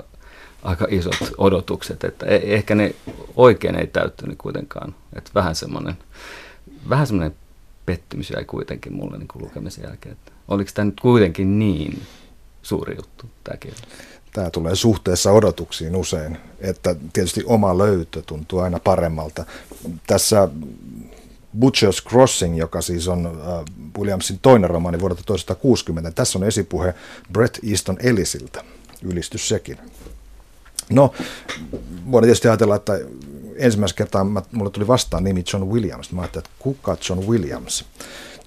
aika 0.62 0.86
isot 0.90 1.16
odotukset, 1.38 2.04
että 2.04 2.26
e- 2.26 2.54
ehkä 2.54 2.74
ne 2.74 2.94
oikein 3.36 3.76
ei 3.76 3.86
täyttynyt 3.86 4.38
kuitenkaan. 4.38 4.94
Että 5.16 5.30
vähän 5.34 5.54
semmoinen, 5.54 5.94
vähän 6.88 7.06
semmoinen 7.06 7.36
pettymys 7.86 8.30
jäi 8.30 8.44
kuitenkin 8.44 8.92
mulle 8.92 9.18
niin 9.18 9.28
lukemisen 9.34 9.84
jälkeen, 9.84 10.12
että 10.12 10.32
oliko 10.48 10.70
tämä 10.74 10.86
nyt 10.86 11.00
kuitenkin 11.00 11.58
niin 11.58 12.02
suuri 12.62 12.96
juttu 12.96 13.26
tämä 13.44 13.56
kirja? 13.56 13.78
Tämä 14.34 14.50
tulee 14.50 14.74
suhteessa 14.76 15.32
odotuksiin 15.32 15.96
usein, 15.96 16.38
että 16.60 16.96
tietysti 17.12 17.42
oma 17.46 17.78
löytö 17.78 18.22
tuntuu 18.22 18.58
aina 18.58 18.78
paremmalta. 18.78 19.44
Tässä 20.06 20.48
Butcher's 21.58 22.08
Crossing, 22.08 22.58
joka 22.58 22.80
siis 22.80 23.08
on 23.08 23.26
äh, 23.26 23.64
Williamsin 23.98 24.38
toinen 24.42 24.70
romaani 24.70 25.00
vuodelta 25.00 25.22
1960, 25.26 26.10
tässä 26.10 26.38
on 26.38 26.44
esipuhe 26.44 26.94
Brett 27.32 27.58
Easton 27.70 27.96
Ellisiltä, 28.00 28.64
ylistys 29.02 29.48
sekin. 29.48 29.78
No, 30.90 31.14
voidaan 32.10 32.26
tietysti 32.26 32.48
ajatella, 32.48 32.76
että 32.76 33.00
ensimmäistä 33.56 33.96
kertaa 33.96 34.26
mulle 34.52 34.70
tuli 34.70 34.86
vastaan 34.86 35.24
nimi 35.24 35.44
John 35.52 35.66
Williams. 35.66 36.12
Mä 36.12 36.20
ajattelin, 36.20 36.46
että 36.46 36.56
kuka 36.58 36.96
John 37.08 37.26
Williams? 37.26 37.84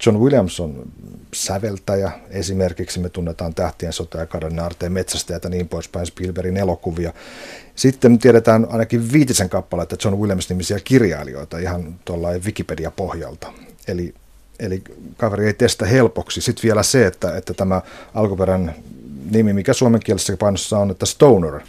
John 0.05 0.19
Williams 0.19 0.59
on 0.59 0.91
säveltäjä. 1.33 2.11
Esimerkiksi 2.29 2.99
me 2.99 3.09
tunnetaan 3.09 3.53
Tähtien 3.53 3.93
sota 3.93 4.17
ja 4.17 4.25
kadon 4.25 4.59
aarteen 4.59 4.91
metsästäjät 4.91 5.43
ja 5.43 5.49
niin 5.49 5.67
poispäin 5.67 6.05
Spielbergin 6.05 6.57
elokuvia. 6.57 7.13
Sitten 7.75 8.19
tiedetään 8.19 8.67
ainakin 8.69 9.11
viitisen 9.11 9.49
kappaletta 9.49 9.97
John 10.03 10.17
Williams-nimisiä 10.17 10.79
kirjailijoita 10.83 11.57
ihan 11.57 11.99
tuolla 12.05 12.29
Wikipedia-pohjalta. 12.29 13.53
Eli, 13.87 14.13
eli 14.59 14.83
kaveri 15.17 15.45
ei 15.45 15.53
testa 15.53 15.85
helpoksi. 15.85 16.41
Sitten 16.41 16.63
vielä 16.63 16.83
se, 16.83 17.05
että, 17.05 17.37
että 17.37 17.53
tämä 17.53 17.81
alkuperän 18.13 18.75
nimi, 19.31 19.53
mikä 19.53 19.73
suomen 19.73 20.01
kielessä 20.03 20.37
painossa 20.37 20.77
on, 20.77 20.91
että 20.91 21.05
Stoner, 21.05 21.59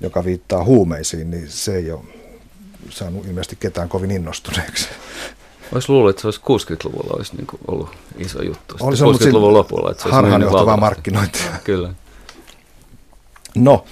joka 0.00 0.24
viittaa 0.24 0.64
huumeisiin, 0.64 1.30
niin 1.30 1.50
se 1.50 1.76
ei 1.76 1.90
ole 1.90 2.00
saanut 2.90 3.26
ilmeisesti 3.26 3.56
ketään 3.60 3.88
kovin 3.88 4.10
innostuneeksi. 4.10 4.88
Olisi 5.72 5.92
luullut, 5.92 6.10
että 6.10 6.22
se 6.22 6.26
olisi 6.26 6.40
60-luvulla 6.40 7.16
olisi 7.16 7.36
niin 7.36 7.46
kuin 7.46 7.60
ollut 7.68 7.88
iso 8.18 8.42
juttu. 8.42 8.76
Olisi 8.80 9.04
60-luvun 9.04 9.52
lopulla. 9.52 9.90
Että 9.90 10.02
se 10.02 10.08
harhaanjohtavaa 10.08 10.76
markkinointia. 10.76 11.50
Kyllä. 11.64 11.92
No, 13.54 13.84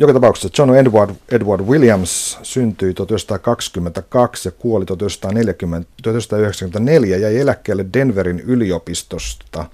joka 0.00 0.12
tapauksessa 0.12 0.62
John 0.62 0.74
Edward, 0.74 1.10
Edward 1.28 1.60
Williams 1.60 2.38
syntyi 2.42 2.94
1922 2.94 4.48
ja 4.48 4.52
kuoli 4.52 4.86
1940, 4.86 5.90
1994 6.02 7.16
ja 7.16 7.22
jäi 7.22 7.40
eläkkeelle 7.40 7.86
Denverin 7.92 8.40
yliopistosta. 8.40 9.64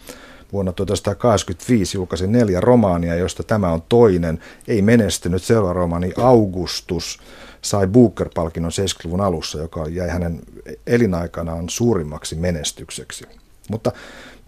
Vuonna 0.53 0.73
1985 0.73 1.97
julkaisi 1.97 2.27
neljä 2.27 2.61
romaania, 2.61 3.15
joista 3.15 3.43
tämä 3.43 3.73
on 3.73 3.83
toinen. 3.89 4.41
Ei 4.69 4.83
menestynyt 4.83 5.43
seuraava 5.43 5.73
romaani 5.73 6.13
Augustus 6.17 7.19
sai 7.67 7.87
Booker-palkinnon 7.87 8.71
70-luvun 8.71 9.21
alussa, 9.21 9.59
joka 9.59 9.89
jäi 9.89 10.09
hänen 10.09 10.41
elinaikanaan 10.87 11.69
suurimmaksi 11.69 12.35
menestykseksi. 12.35 13.25
Mutta 13.71 13.93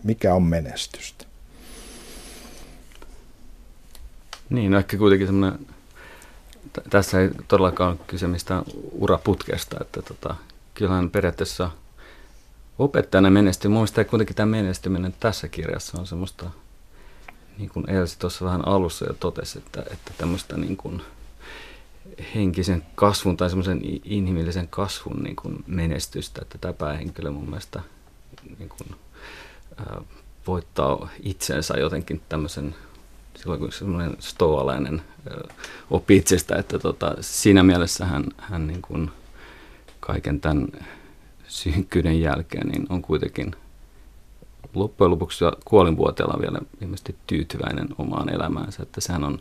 mikä 0.05 0.35
on 0.35 0.43
menestystä? 0.43 1.25
Niin, 4.51 4.71
no 4.71 4.79
ehkä 4.79 4.97
kuitenkin 4.97 5.29
semmoinen, 5.29 5.67
tässä 6.91 7.21
ei 7.21 7.31
todellakaan 7.49 7.91
ole 7.91 7.99
kyse 8.07 8.27
mistään 8.27 8.63
uraputkesta, 8.93 9.77
että 9.81 10.03
tota, 10.03 10.35
kyllähän 10.75 11.11
periaatteessa 11.11 11.71
opettajana 12.79 13.31
menestyy. 13.31 13.71
Muista 13.71 14.05
kuitenkin 14.05 14.37
tämä 14.37 14.51
menestyminen 14.51 15.15
tässä 15.21 15.49
kirjassa 15.49 16.01
on 16.01 16.07
semmoista, 16.07 16.51
niin 17.59 17.71
kuin 17.71 17.91
Elsi 17.91 18.19
tuossa 18.19 18.45
vähän 18.45 18.69
alussa 18.69 19.07
jo 19.07 19.13
totesi, 19.13 19.59
että, 19.59 19.81
että 19.93 20.13
tämmöistä 20.19 20.57
niin 20.57 20.77
kuin– 20.77 21.03
henkisen 22.35 22.83
kasvun 22.95 23.37
tai 23.37 23.49
semmoisen 23.49 23.81
inhimillisen 24.05 24.69
kasvun 24.69 25.23
niin 25.23 25.37
kuin 25.37 25.65
menestystä, 25.67 26.43
että 26.43 26.59
tämä 26.59 26.73
päähenkilö 26.73 27.31
mun 27.31 27.45
mielestä 27.45 27.81
niin 28.59 28.69
kuin, 28.69 28.99
ää, 29.77 30.01
voittaa 30.47 31.09
itsensä 31.23 31.79
jotenkin 31.79 32.21
tämmöisen, 32.29 32.75
silloin 33.37 33.61
kun 33.61 33.73
semmoinen 33.73 34.17
stoalainen 34.19 35.03
ää, 35.31 35.55
oppi 35.91 36.17
itsestä, 36.17 36.57
että 36.57 36.79
tota, 36.79 37.17
siinä 37.21 37.63
mielessä 37.63 38.05
hän, 38.05 38.25
hän 38.37 38.67
niin 38.67 38.83
kuin 38.83 39.11
kaiken 40.01 40.41
tämän 40.41 40.69
synkkyyden 41.49 42.21
jälkeen 42.21 42.69
niin 42.69 42.87
on 42.89 43.03
kuitenkin 43.03 43.57
loppujen 44.75 45.11
lopuksi 45.11 45.45
kuolinvuoteella 45.65 46.41
vielä 46.41 46.59
ilmeisesti 46.81 47.17
tyytyväinen 47.27 47.89
omaan 47.99 48.35
elämäänsä, 48.35 48.83
että 48.83 49.01
sehän 49.01 49.25
on 49.25 49.41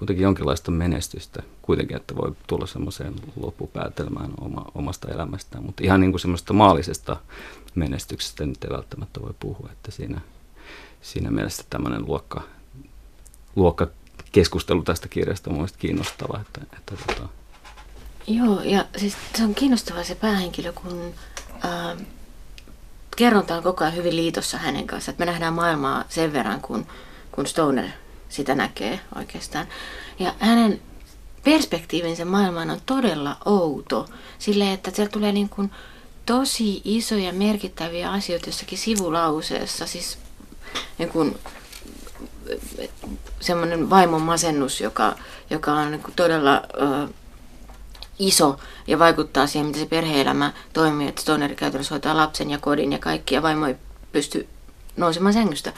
kuitenkin 0.00 0.22
jonkinlaista 0.22 0.70
menestystä 0.70 1.42
kuitenkin, 1.62 1.96
että 1.96 2.16
voi 2.16 2.32
tulla 2.46 2.66
semmoiseen 2.66 3.14
loppupäätelmään 3.40 4.30
oma, 4.40 4.64
omasta 4.74 5.08
elämästään. 5.08 5.64
Mutta 5.64 5.84
ihan 5.84 6.00
niin 6.00 6.12
kuin 6.12 6.20
semmoista 6.20 6.52
maallisesta 6.52 7.16
menestyksestä 7.74 8.46
nyt 8.46 8.64
ei 8.64 8.70
välttämättä 8.70 9.20
voi 9.20 9.34
puhua, 9.40 9.68
että 9.72 9.90
siinä, 9.90 10.20
siinä 11.02 11.30
mielessä 11.30 11.64
tämmöinen 11.70 12.06
luokka, 12.06 12.42
luokka 13.56 13.86
keskustelu 14.32 14.82
tästä 14.82 15.08
kirjasta 15.08 15.50
on 15.50 15.54
mielestäni 15.54 15.80
kiinnostava. 15.80 16.40
Että, 16.40 16.60
että 16.78 16.94
tota... 17.06 17.28
Joo, 18.26 18.60
ja 18.62 18.84
siis 18.96 19.16
se 19.34 19.44
on 19.44 19.54
kiinnostava 19.54 20.04
se 20.04 20.14
päähenkilö, 20.14 20.72
kun 20.72 21.14
äh, 21.64 22.06
kerronta 23.16 23.56
on 23.56 23.62
koko 23.62 23.84
ajan 23.84 23.96
hyvin 23.96 24.16
liitossa 24.16 24.58
hänen 24.58 24.86
kanssaan. 24.86 25.12
Että 25.12 25.24
me 25.24 25.30
nähdään 25.30 25.54
maailmaa 25.54 26.04
sen 26.08 26.32
verran, 26.32 26.60
kun, 26.60 26.86
kun 27.32 27.46
Stoner 27.46 27.90
sitä 28.30 28.54
näkee 28.54 29.00
oikeastaan. 29.16 29.66
Ja 30.18 30.34
hänen 30.38 30.80
perspektiivinsä 31.44 32.24
maailmaan 32.24 32.70
on 32.70 32.80
todella 32.86 33.36
outo, 33.44 34.08
sille 34.38 34.72
että 34.72 34.90
siellä 34.90 35.12
tulee 35.12 35.32
niin 35.32 35.48
kuin 35.48 35.70
tosi 36.26 36.80
isoja 36.84 37.32
merkittäviä 37.32 38.10
asioita 38.10 38.48
jossakin 38.48 38.78
sivulauseessa, 38.78 39.86
siis 39.86 40.18
niin 40.98 41.08
kuin 41.08 41.38
semmoinen 43.40 43.90
vaimon 43.90 44.22
masennus, 44.22 44.80
joka, 44.80 45.16
joka 45.50 45.72
on 45.72 45.90
niin 45.90 46.02
kuin 46.02 46.14
todella 46.16 46.56
ö, 46.56 47.08
iso 48.18 48.58
ja 48.86 48.98
vaikuttaa 48.98 49.46
siihen, 49.46 49.66
miten 49.66 49.82
se 49.82 49.88
perheelämä 49.88 50.52
toimii, 50.72 51.08
että 51.08 51.22
Stoneri 51.22 51.56
käytännössä 51.56 51.94
hoitaa 51.94 52.16
lapsen 52.16 52.50
ja 52.50 52.58
kodin 52.58 52.92
ja 52.92 52.98
kaikki, 52.98 53.34
ja 53.34 53.42
vaimo 53.42 53.66
ei 53.66 53.76
pysty 54.12 54.48
nousemaan 54.96 55.32
sängystä. 55.34 55.72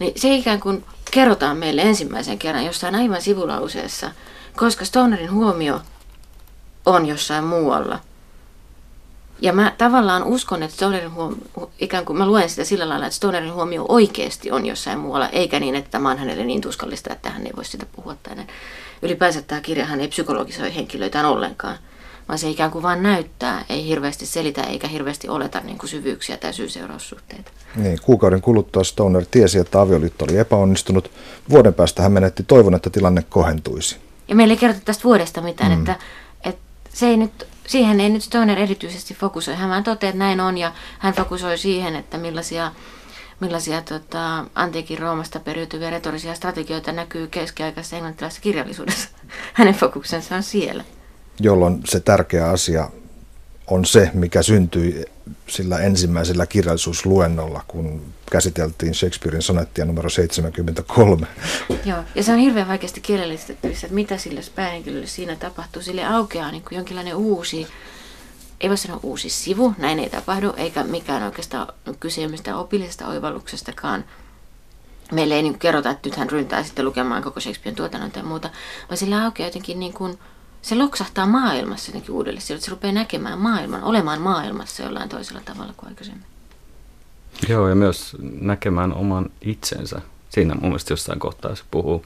Niin 0.00 0.12
se 0.16 0.34
ikään 0.34 0.60
kuin 0.60 0.84
kerrotaan 1.10 1.56
meille 1.56 1.82
ensimmäisen 1.82 2.38
kerran 2.38 2.64
jossain 2.64 2.94
aivan 2.94 3.22
sivulauseessa, 3.22 4.10
koska 4.56 4.84
Stonerin 4.84 5.32
huomio 5.32 5.82
on 6.86 7.06
jossain 7.06 7.44
muualla. 7.44 7.98
Ja 9.40 9.52
mä 9.52 9.72
tavallaan 9.78 10.24
uskon, 10.24 10.62
että 10.62 10.76
Stonerin 10.76 11.14
huomio, 11.14 11.38
ikään 11.78 12.04
kuin 12.04 12.18
mä 12.18 12.26
luen 12.26 12.50
sitä 12.50 12.64
sillä 12.64 12.88
lailla, 12.88 13.06
että 13.06 13.16
Stonerin 13.16 13.54
huomio 13.54 13.86
oikeasti 13.88 14.50
on 14.50 14.66
jossain 14.66 14.98
muualla, 14.98 15.28
eikä 15.28 15.60
niin, 15.60 15.74
että 15.74 15.90
tämä 15.90 16.10
on 16.10 16.18
hänelle 16.18 16.44
niin 16.44 16.60
tuskallista, 16.60 17.12
että 17.12 17.30
hän 17.30 17.46
ei 17.46 17.52
voi 17.56 17.64
sitä 17.64 17.86
puhua. 17.96 18.16
Tai 18.22 18.36
Ylipäänsä 19.02 19.42
tämä 19.42 19.60
kirjahan 19.60 20.00
ei 20.00 20.08
psykologisoi 20.08 20.74
henkilöitään 20.74 21.26
ollenkaan 21.26 21.78
vaan 22.30 22.38
se 22.38 22.50
ikään 22.50 22.70
kuin 22.70 22.82
vain 22.82 23.02
näyttää, 23.02 23.64
ei 23.68 23.86
hirveästi 23.86 24.26
selitä 24.26 24.62
eikä 24.62 24.88
hirveästi 24.88 25.28
oleta 25.28 25.60
niin 25.60 25.78
kuin 25.78 25.90
syvyyksiä 25.90 26.36
tai 26.36 26.52
syy-seuraussuhteita. 26.52 27.50
Niin, 27.76 27.98
kuukauden 28.02 28.40
kuluttua 28.40 28.84
Stoner 28.84 29.24
tiesi, 29.30 29.58
että 29.58 29.80
avioliitto 29.80 30.24
oli 30.24 30.38
epäonnistunut. 30.38 31.10
Vuoden 31.50 31.74
päästä 31.74 32.02
hän 32.02 32.12
menetti 32.12 32.42
toivon, 32.42 32.74
että 32.74 32.90
tilanne 32.90 33.24
kohentuisi. 33.28 33.96
Ja 34.28 34.34
meillä 34.34 34.52
ei 34.52 34.58
kerrota 34.58 34.80
tästä 34.84 35.04
vuodesta 35.04 35.40
mitään, 35.40 35.72
mm. 35.72 35.78
että, 35.78 35.98
että 36.44 36.60
se 36.92 37.06
ei 37.06 37.16
nyt, 37.16 37.46
siihen 37.66 38.00
ei 38.00 38.08
nyt 38.08 38.22
Stoner 38.22 38.58
erityisesti 38.58 39.14
fokusoi. 39.14 39.54
Hän 39.54 39.70
vaan 39.70 39.84
toteaa, 39.84 40.08
että 40.08 40.18
näin 40.18 40.40
on 40.40 40.58
ja 40.58 40.72
hän 40.98 41.14
fokusoi 41.14 41.58
siihen, 41.58 41.96
että 41.96 42.18
millaisia 42.18 42.72
millaisia 43.40 43.82
tota, 43.82 44.44
antiikin 44.54 44.98
Roomasta 44.98 45.40
periytyviä 45.40 45.90
retorisia 45.90 46.34
strategioita 46.34 46.92
näkyy 46.92 47.26
keskiaikaisessa 47.26 47.96
englantilaisessa 47.96 48.42
kirjallisuudessa. 48.42 49.08
Hänen 49.54 49.74
fokuksensa 49.74 50.36
on 50.36 50.42
siellä 50.42 50.84
jolloin 51.40 51.80
se 51.84 52.00
tärkeä 52.00 52.50
asia 52.50 52.90
on 53.66 53.84
se, 53.84 54.10
mikä 54.14 54.42
syntyi 54.42 55.04
sillä 55.46 55.78
ensimmäisellä 55.78 56.46
kirjallisuusluennolla, 56.46 57.64
kun 57.68 58.02
käsiteltiin 58.30 58.94
Shakespearein 58.94 59.42
sonettia 59.42 59.84
numero 59.84 60.10
73. 60.10 61.26
Joo, 61.84 61.98
ja 62.14 62.22
se 62.22 62.32
on 62.32 62.38
hirveän 62.38 62.68
vaikeasti 62.68 63.00
kirjallistettavissa, 63.00 63.86
että 63.86 63.94
mitä 63.94 64.18
sille 64.18 64.40
päähenkilölle 64.54 65.06
siinä 65.06 65.36
tapahtuu. 65.36 65.82
Sille 65.82 66.04
aukeaa 66.04 66.50
niin 66.50 66.62
kuin 66.62 66.76
jonkinlainen 66.76 67.16
uusi, 67.16 67.66
ei 68.60 68.68
voi 68.68 68.76
sanoa 68.76 69.00
uusi 69.02 69.30
sivu, 69.30 69.74
näin 69.78 69.98
ei 69.98 70.10
tapahdu, 70.10 70.52
eikä 70.56 70.84
mikään 70.84 71.22
oikeastaan 71.22 71.68
kyse 72.00 72.28
mistään 72.28 72.58
opillisesta 72.58 73.06
oivalluksestakaan. 73.06 74.04
Meille 75.12 75.34
ei 75.34 75.42
niin 75.42 75.58
kerrota, 75.58 75.90
että 75.90 76.08
nyt 76.08 76.16
hän 76.16 76.30
ryntää 76.30 76.64
sitten 76.64 76.84
lukemaan 76.84 77.22
koko 77.22 77.40
Shakespearen 77.40 77.76
tuotannon 77.76 78.10
tai 78.10 78.22
muuta, 78.22 78.50
vaan 78.88 78.96
sillä 78.96 79.24
aukeaa 79.24 79.48
jotenkin 79.48 79.80
niin 79.80 79.92
kuin, 79.92 80.18
se 80.62 80.74
loksahtaa 80.74 81.26
maailmassa 81.26 81.90
jotenkin 81.90 82.14
uudelleen. 82.14 82.42
Silloin 82.42 82.62
se 82.62 82.70
rupeaa 82.70 82.92
näkemään 82.92 83.38
maailman, 83.38 83.82
olemaan 83.84 84.20
maailmassa 84.20 84.82
jollain 84.82 85.08
toisella 85.08 85.40
tavalla 85.44 85.72
kuin 85.76 85.88
aikaisemmin. 85.88 86.24
Joo, 87.48 87.68
ja 87.68 87.74
myös 87.74 88.16
näkemään 88.40 88.94
oman 88.94 89.30
itsensä. 89.40 90.00
Siinä 90.30 90.54
mun 90.54 90.64
mielestä 90.64 90.92
jossain 90.92 91.18
kohtaa 91.18 91.54
se 91.54 91.62
puhuu. 91.70 92.04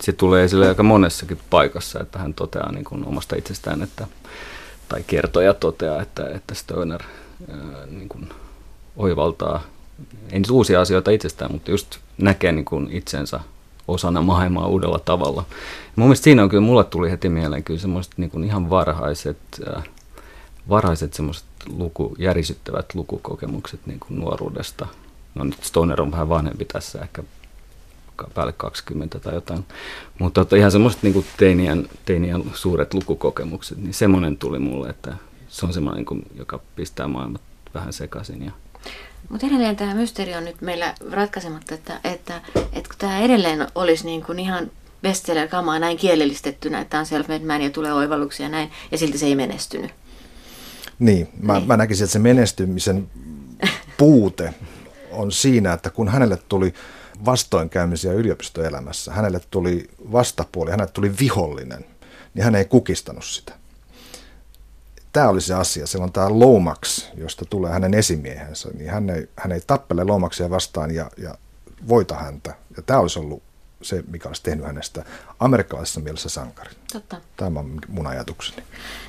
Se 0.00 0.12
tulee 0.12 0.44
esille 0.44 0.68
aika 0.68 0.82
monessakin 0.82 1.40
paikassa, 1.50 2.00
että 2.00 2.18
hän 2.18 2.34
toteaa 2.34 2.72
niin 2.72 2.84
kuin 2.84 3.06
omasta 3.06 3.36
itsestään, 3.36 3.82
että, 3.82 4.06
tai 4.88 5.02
kertoja 5.06 5.54
toteaa, 5.54 6.02
että, 6.02 6.28
että 6.34 6.54
Stoner 6.54 7.02
ää, 7.50 7.86
niin 7.86 8.08
kuin 8.08 8.28
oivaltaa, 8.96 9.62
ei 10.32 10.42
uusia 10.50 10.80
asioita 10.80 11.10
itsestään, 11.10 11.52
mutta 11.52 11.70
just 11.70 11.98
näkee 12.18 12.52
niin 12.52 12.64
kuin 12.64 12.88
itsensä 12.90 13.40
osana 13.90 14.22
maailmaa 14.22 14.66
uudella 14.66 14.98
tavalla. 14.98 15.44
Ja 15.50 15.92
mun 15.96 16.06
mielestä 16.08 16.24
siinä 16.24 16.42
on 16.42 16.48
kyllä, 16.48 16.60
mulle 16.60 16.84
tuli 16.84 17.10
heti 17.10 17.28
mieleen 17.28 17.64
kyllä 17.64 17.80
semmoiset 17.80 18.12
niin 18.16 18.30
kuin 18.30 18.44
ihan 18.44 18.70
varhaiset, 18.70 19.38
äh, 19.76 19.84
varhaiset 20.68 21.14
semmoiset 21.14 21.44
luku, 21.76 22.14
järisyttävät 22.18 22.94
lukukokemukset 22.94 23.80
niin 23.86 24.00
kuin 24.00 24.20
nuoruudesta. 24.20 24.86
No 25.34 25.44
nyt 25.44 25.64
Stoner 25.64 26.02
on 26.02 26.12
vähän 26.12 26.28
vanhempi 26.28 26.64
tässä, 26.64 27.00
ehkä 27.02 27.22
päälle 28.34 28.52
20 28.52 29.18
tai 29.18 29.34
jotain. 29.34 29.64
Mutta 30.18 30.40
että 30.40 30.56
ihan 30.56 30.72
semmoiset 30.72 31.02
niin 31.02 31.26
teinien, 31.36 31.88
teinien 32.04 32.44
suuret 32.54 32.94
lukukokemukset, 32.94 33.78
niin 33.78 33.94
semmoinen 33.94 34.36
tuli 34.36 34.58
mulle, 34.58 34.88
että 34.88 35.14
se 35.48 35.66
on 35.66 35.72
semmoinen, 35.72 36.04
niin 36.10 36.26
joka 36.34 36.60
pistää 36.76 37.08
maailmat 37.08 37.40
vähän 37.74 37.92
sekaisin 37.92 38.44
ja 38.44 38.52
mutta 39.28 39.46
edelleen 39.46 39.76
tämä 39.76 39.94
mysteeri 39.94 40.34
on 40.34 40.44
nyt 40.44 40.60
meillä 40.60 40.94
ratkaisematta, 41.10 41.74
että, 41.74 42.00
että, 42.04 42.40
että 42.54 42.88
kun 42.88 42.98
tämä 42.98 43.20
edelleen 43.20 43.66
olisi 43.74 44.04
niin 44.04 44.22
kuin 44.22 44.38
ihan 44.38 44.70
bestseller-kamaa 45.02 45.78
näin 45.78 45.96
kielellistettynä, 45.96 46.80
että 46.80 46.98
on 46.98 47.06
self-made 47.06 47.46
man 47.46 47.62
ja 47.62 47.70
tulee 47.70 47.92
oivalluksia 47.92 48.46
ja 48.46 48.50
näin, 48.50 48.70
ja 48.90 48.98
silti 48.98 49.18
se 49.18 49.26
ei 49.26 49.36
menestynyt. 49.36 49.90
Niin, 50.98 51.28
mä, 51.42 51.58
niin. 51.58 51.68
mä 51.68 51.76
näkisin, 51.76 52.04
että 52.04 52.12
se 52.12 52.18
menestymisen 52.18 53.08
puute 53.98 54.54
on 55.10 55.32
siinä, 55.32 55.72
että 55.72 55.90
kun 55.90 56.08
hänelle 56.08 56.38
tuli 56.48 56.74
vastoinkäymisiä 57.24 58.12
yliopistoelämässä, 58.12 59.12
hänelle 59.12 59.40
tuli 59.50 59.90
vastapuoli, 60.12 60.70
hänelle 60.70 60.92
tuli 60.92 61.12
vihollinen, 61.20 61.84
niin 62.34 62.44
hän 62.44 62.54
ei 62.54 62.64
kukistanut 62.64 63.24
sitä 63.24 63.59
tämä 65.12 65.28
oli 65.28 65.40
se 65.40 65.54
asia. 65.54 65.86
Siellä 65.86 66.04
on 66.04 66.12
tämä 66.12 66.26
Lomax, 66.30 67.08
josta 67.16 67.44
tulee 67.44 67.72
hänen 67.72 67.94
esimiehensä, 67.94 68.68
niin 68.74 68.90
hän 68.90 69.10
ei, 69.10 69.28
hän 69.36 69.52
ei 69.52 69.60
tappele 69.66 70.04
Lomaxia 70.04 70.50
vastaan 70.50 70.94
ja, 70.94 71.10
ja 71.16 71.34
voita 71.88 72.14
häntä. 72.14 72.54
Ja 72.76 72.82
tämä 72.82 73.00
olisi 73.00 73.18
ollut 73.18 73.42
se, 73.82 74.04
mikä 74.08 74.28
olisi 74.28 74.42
tehnyt 74.42 74.66
hänestä 74.66 75.04
amerikkalaisessa 75.40 76.00
mielessä 76.00 76.28
sankari. 76.28 76.70
Totta. 76.92 77.20
Tämä 77.36 77.60
on 77.60 77.78
mun 77.88 78.06
ajatukseni. 78.06 78.62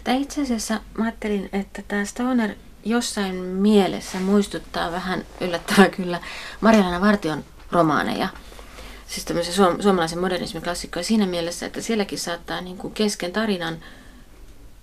Tai 0.03 0.21
itse 0.21 0.41
asiassa 0.41 0.81
mä 0.97 1.03
ajattelin, 1.03 1.49
että 1.53 1.81
tämä 1.87 2.05
Stoner 2.05 2.55
jossain 2.85 3.35
mielessä 3.35 4.19
muistuttaa 4.19 4.91
vähän 4.91 5.25
yllättävää 5.41 5.89
kyllä 5.89 6.19
Mariana 6.61 7.01
Vartion 7.01 7.43
romaaneja. 7.71 8.29
Siis 9.07 9.25
tämmöisen 9.25 9.53
suom- 9.53 9.81
suomalaisen 9.81 10.19
modernismin 10.19 10.63
klassikkoja 10.63 11.03
siinä 11.03 11.25
mielessä, 11.25 11.65
että 11.65 11.81
sielläkin 11.81 12.19
saattaa 12.19 12.61
niin 12.61 12.77
kuin 12.77 12.93
kesken 12.93 13.31
tarinan 13.31 13.77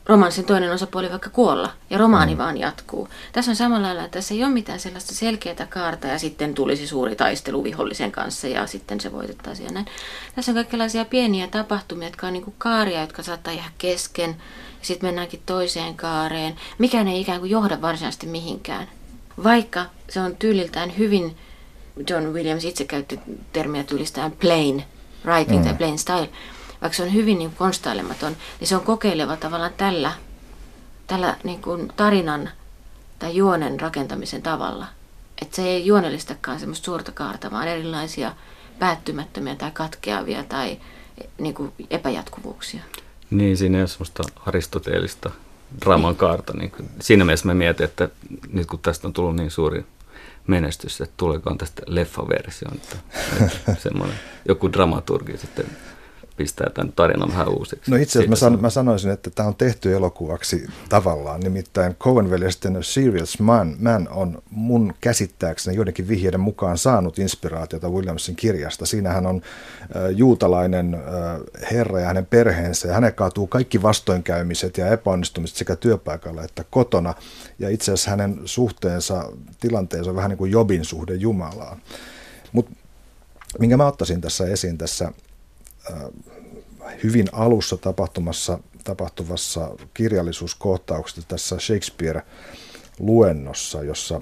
romanssin 0.08 0.44
toinen 0.44 0.72
osapuoli 0.72 1.10
vaikka 1.10 1.30
kuolla 1.30 1.72
ja 1.90 1.98
romaani 1.98 2.34
mm. 2.34 2.38
vaan 2.38 2.58
jatkuu. 2.58 3.08
Tässä 3.32 3.50
on 3.50 3.56
samalla 3.56 3.86
lailla, 3.86 4.04
että 4.04 4.18
tässä 4.18 4.34
ei 4.34 4.44
ole 4.44 4.52
mitään 4.52 4.80
sellaista 4.80 5.14
selkeää 5.14 5.66
kaarta 5.68 6.06
ja 6.06 6.18
sitten 6.18 6.54
tulisi 6.54 6.86
suuri 6.86 7.16
taistelu 7.16 7.64
vihollisen 7.64 8.12
kanssa 8.12 8.46
ja 8.46 8.66
sitten 8.66 9.00
se 9.00 9.12
voitettaisiin 9.12 9.66
ja 9.66 9.72
näin. 9.72 9.86
Tässä 10.34 10.52
on 10.52 10.56
kaikenlaisia 10.56 11.04
pieniä 11.04 11.46
tapahtumia, 11.46 12.08
jotka 12.08 12.26
on 12.26 12.32
niin 12.32 12.44
kuin 12.44 12.54
kaaria, 12.58 13.00
jotka 13.00 13.22
saattaa 13.22 13.52
jäädä 13.52 13.70
kesken 13.78 14.30
ja 14.80 14.86
sitten 14.86 15.08
mennäänkin 15.08 15.42
toiseen 15.46 15.94
kaareen. 15.94 16.56
Mikään 16.78 17.08
ei 17.08 17.20
ikään 17.20 17.40
kuin 17.40 17.50
johda 17.50 17.82
varsinaisesti 17.82 18.26
mihinkään. 18.26 18.88
Vaikka 19.44 19.84
se 20.08 20.20
on 20.20 20.36
tyyliltään 20.36 20.98
hyvin, 20.98 21.36
John 22.10 22.24
Williams 22.24 22.64
itse 22.64 22.84
käytti 22.84 23.20
termiä 23.52 23.82
tyylistään 23.82 24.32
plain 24.32 24.84
writing 25.24 25.58
mm. 25.58 25.64
tai 25.64 25.74
plain 25.74 25.98
style, 25.98 26.28
vaikka 26.80 26.96
se 26.96 27.02
on 27.02 27.14
hyvin 27.14 27.38
niin 27.38 27.54
konstailematon, 27.54 28.36
niin 28.60 28.68
se 28.68 28.76
on 28.76 28.82
kokeileva 28.82 29.36
tavallaan 29.36 29.72
tällä, 29.76 30.12
tällä 31.06 31.36
niin 31.44 31.62
kuin 31.62 31.92
tarinan 31.96 32.50
tai 33.18 33.36
juonen 33.36 33.80
rakentamisen 33.80 34.42
tavalla. 34.42 34.86
Että 35.42 35.56
se 35.56 35.62
ei 35.62 35.86
juonellistakaan 35.86 36.60
semmoista 36.60 36.84
suurta 36.84 37.12
kaarta, 37.12 37.50
vaan 37.50 37.68
erilaisia 37.68 38.34
päättymättömiä 38.78 39.54
tai 39.54 39.70
katkeavia 39.70 40.44
tai 40.44 40.78
niin 41.38 41.54
kuin 41.54 41.72
epäjatkuvuuksia. 41.90 42.82
Niin, 43.30 43.56
siinä 43.56 43.78
ei 43.78 43.82
ole 43.82 43.88
semmoista 43.88 44.22
aristoteellista 44.46 45.30
draaman 45.80 46.16
kaarta. 46.16 46.52
Niin 46.52 46.72
siinä 47.00 47.24
mielessä 47.24 47.46
mä 47.46 47.54
mietin, 47.54 47.84
että 47.84 48.08
nyt 48.52 48.66
kun 48.66 48.78
tästä 48.78 49.08
on 49.08 49.12
tullut 49.12 49.36
niin 49.36 49.50
suuri 49.50 49.86
menestys, 50.46 51.00
että 51.00 51.14
tuleekohan 51.16 51.58
tästä 51.58 51.82
leffaversio, 51.86 52.68
että, 52.74 52.96
että 53.42 53.74
semmoinen 53.88 54.16
joku 54.48 54.72
dramaturgi 54.72 55.38
sitten 55.38 55.66
pistää 56.38 56.70
tämän 56.74 56.92
tarinan 56.92 57.28
vähän 57.28 57.48
uusiksi. 57.48 57.90
No 57.90 57.96
itse 57.96 58.18
asiassa 58.18 58.30
mä, 58.30 58.36
san, 58.36 58.60
mä 58.60 58.70
sanoisin, 58.70 59.10
että 59.10 59.30
tämä 59.30 59.48
on 59.48 59.54
tehty 59.54 59.94
elokuvaksi 59.94 60.66
tavallaan. 60.88 61.40
Nimittäin 61.40 61.94
Coen 61.94 62.30
veljesten 62.30 62.78
Serious 62.80 63.40
Man, 63.40 63.76
Man 63.78 64.08
on 64.10 64.42
mun 64.50 64.94
käsittääkseni 65.00 65.76
joidenkin 65.76 66.08
vihjeiden 66.08 66.40
mukaan 66.40 66.78
saanut 66.78 67.18
inspiraatiota 67.18 67.88
Williamsin 67.88 68.36
kirjasta. 68.36 68.86
Siinähän 68.86 69.26
on 69.26 69.36
äh, 69.82 70.10
juutalainen 70.10 70.94
äh, 70.94 71.00
herra 71.70 72.00
ja 72.00 72.06
hänen 72.06 72.26
perheensä 72.26 72.88
ja 72.88 72.94
hänen 72.94 73.14
kaatuu 73.14 73.46
kaikki 73.46 73.82
vastoinkäymiset 73.82 74.78
ja 74.78 74.88
epäonnistumiset 74.88 75.56
sekä 75.56 75.76
työpaikalla 75.76 76.42
että 76.42 76.64
kotona. 76.70 77.14
Ja 77.58 77.68
itse 77.68 77.92
asiassa 77.92 78.10
hänen 78.10 78.40
suhteensa, 78.44 79.32
tilanteensa 79.60 80.10
on 80.10 80.16
vähän 80.16 80.30
niin 80.30 80.38
kuin 80.38 80.50
Jobin 80.50 80.84
suhde 80.84 81.14
Jumalaan. 81.14 81.78
Mutta 82.52 82.72
minkä 83.58 83.76
mä 83.76 83.86
ottaisin 83.86 84.20
tässä 84.20 84.46
esiin 84.46 84.78
tässä 84.78 85.12
hyvin 87.02 87.26
alussa 87.32 87.76
tapahtumassa, 87.76 88.58
tapahtuvassa 88.84 89.70
kirjallisuuskohtauksessa 89.94 91.28
tässä 91.28 91.56
Shakespeare-luennossa, 91.58 93.82
jossa 93.82 94.20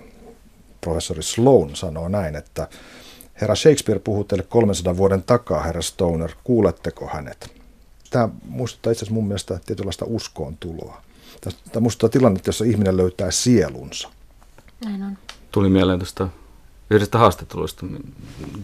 professori 0.81 1.23
Sloan 1.23 1.77
sanoo 1.77 2.09
näin, 2.09 2.37
että 2.37 2.69
herra 3.41 3.55
Shakespeare 3.55 4.01
puhuu 4.01 4.25
teille 4.25 4.47
300 4.49 4.97
vuoden 4.97 5.23
takaa, 5.23 5.63
herra 5.63 5.83
Stoner, 5.83 6.31
kuuletteko 6.45 7.11
hänet? 7.13 7.53
Tämä 8.11 8.29
muistuttaa 8.49 8.93
itse 8.93 9.05
asiassa 9.05 9.15
mun 9.15 9.27
mielestä 9.27 9.61
tietynlaista 9.67 10.05
uskoon 10.09 10.57
tuloa. 10.57 11.03
Tämä 11.41 11.81
muistuttaa 11.81 12.09
tilannetta, 12.09 12.49
jossa 12.49 12.65
ihminen 12.65 12.97
löytää 12.97 13.31
sielunsa. 13.31 14.09
Näin 14.85 15.03
on. 15.03 15.19
Tuli 15.51 15.71
mieleen 15.71 15.99
tuosta 15.99 16.29
yhdestä 16.91 17.19
haastattelusta, 17.19 17.87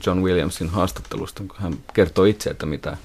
John 0.06 0.22
Williamsin 0.22 0.68
haastattelusta, 0.68 1.42
kun 1.48 1.56
hän 1.58 1.78
kertoo 1.94 2.24
itse, 2.24 2.50
että 2.50 2.66
mitä 2.66 2.96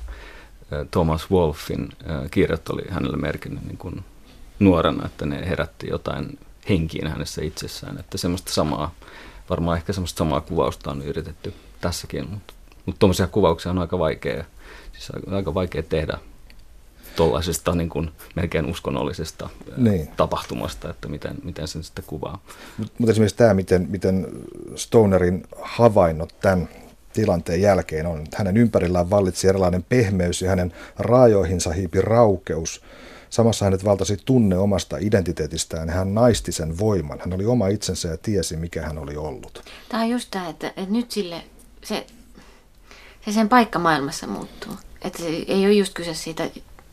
Thomas 0.91 1.31
Wolfin 1.31 1.89
kirjat 2.31 2.69
oli 2.69 2.83
hänelle 2.89 3.17
merkinnyt 3.17 3.65
niin 3.65 3.77
kuin 3.77 4.05
nuorena, 4.59 5.05
että 5.05 5.25
ne 5.25 5.49
herätti 5.49 5.87
jotain 5.89 6.39
henkiin 6.69 7.07
hänessä 7.07 7.41
itsessään. 7.41 7.97
Että 7.99 8.17
semmoista 8.17 8.51
samaa, 8.51 8.91
varmaan 9.49 9.77
ehkä 9.77 9.93
semmoista 9.93 10.17
samaa 10.17 10.41
kuvausta 10.41 10.91
on 10.91 11.01
yritetty 11.01 11.53
tässäkin, 11.81 12.29
mutta, 12.29 12.53
mutta 12.85 12.99
tuommoisia 12.99 13.27
kuvauksia 13.27 13.71
on 13.71 13.79
aika 13.79 13.99
vaikea, 13.99 14.45
siis 14.91 15.11
aika 15.31 15.53
vaikea 15.53 15.83
tehdä 15.83 16.17
tuollaisesta 17.17 17.75
niin 17.75 17.89
kuin 17.89 18.11
melkein 18.35 18.65
uskonnollisesta 18.65 19.49
niin. 19.77 20.07
tapahtumasta, 20.07 20.89
että 20.89 21.07
miten, 21.07 21.35
miten 21.43 21.67
sen 21.67 21.83
sitten 21.83 22.05
kuvaa. 22.07 22.43
Mutta 22.77 22.93
mut 22.97 23.09
esimerkiksi 23.09 23.37
tämä, 23.37 23.53
miten, 23.53 23.87
miten 23.89 24.27
Stonerin 24.75 25.43
havainnot 25.61 26.39
tämän 26.39 26.69
tilanteen 27.13 27.61
jälkeen 27.61 28.05
on, 28.05 28.21
että 28.21 28.37
hänen 28.37 28.57
ympärillään 28.57 29.09
vallitsi 29.09 29.47
erilainen 29.47 29.83
pehmeys 29.83 30.41
ja 30.41 30.49
hänen 30.49 30.73
raajoihinsa 30.97 31.71
hiipi 31.71 32.01
raukeus. 32.01 32.81
Samassa 33.29 33.65
hänet 33.65 33.85
valtasi 33.85 34.17
tunne 34.25 34.57
omasta 34.57 34.97
identiteetistään 34.97 35.87
ja 35.87 35.93
hän 35.93 36.13
naisti 36.13 36.51
sen 36.51 36.79
voiman. 36.79 37.19
Hän 37.19 37.33
oli 37.33 37.45
oma 37.45 37.67
itsensä 37.67 38.07
ja 38.07 38.17
tiesi, 38.17 38.57
mikä 38.57 38.81
hän 38.81 38.97
oli 38.97 39.17
ollut. 39.17 39.63
Tämä 39.89 40.03
on 40.03 40.09
just 40.09 40.27
tämä, 40.31 40.49
että, 40.49 40.67
että 40.67 40.91
nyt 40.91 41.11
sille 41.11 41.43
se, 41.83 42.05
se 43.25 43.31
sen 43.31 43.49
paikka 43.49 43.79
maailmassa 43.79 44.27
muuttuu. 44.27 44.73
Että 45.01 45.19
se 45.19 45.27
ei 45.27 45.65
ole 45.65 45.73
just 45.73 45.93
kyse 45.93 46.13
siitä 46.13 46.49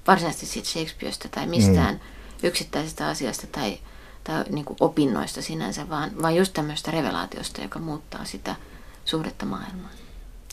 varsinaisesti 0.06 0.46
siitä 0.46 0.68
Shakespeareista 0.68 1.28
tai 1.28 1.46
mistään 1.46 1.94
mm. 1.94 2.00
yksittäisestä 2.42 3.08
asiasta 3.08 3.46
tai, 3.46 3.78
tai 4.24 4.44
niin 4.50 4.64
kuin 4.64 4.76
opinnoista 4.80 5.42
sinänsä, 5.42 5.88
vaan, 5.88 6.22
vaan 6.22 6.36
just 6.36 6.52
tämmöistä 6.52 6.90
revelaatiosta, 6.90 7.62
joka 7.62 7.78
muuttaa 7.78 8.24
sitä 8.24 8.56
suhdetta 9.04 9.46
maailmaan. 9.46 9.92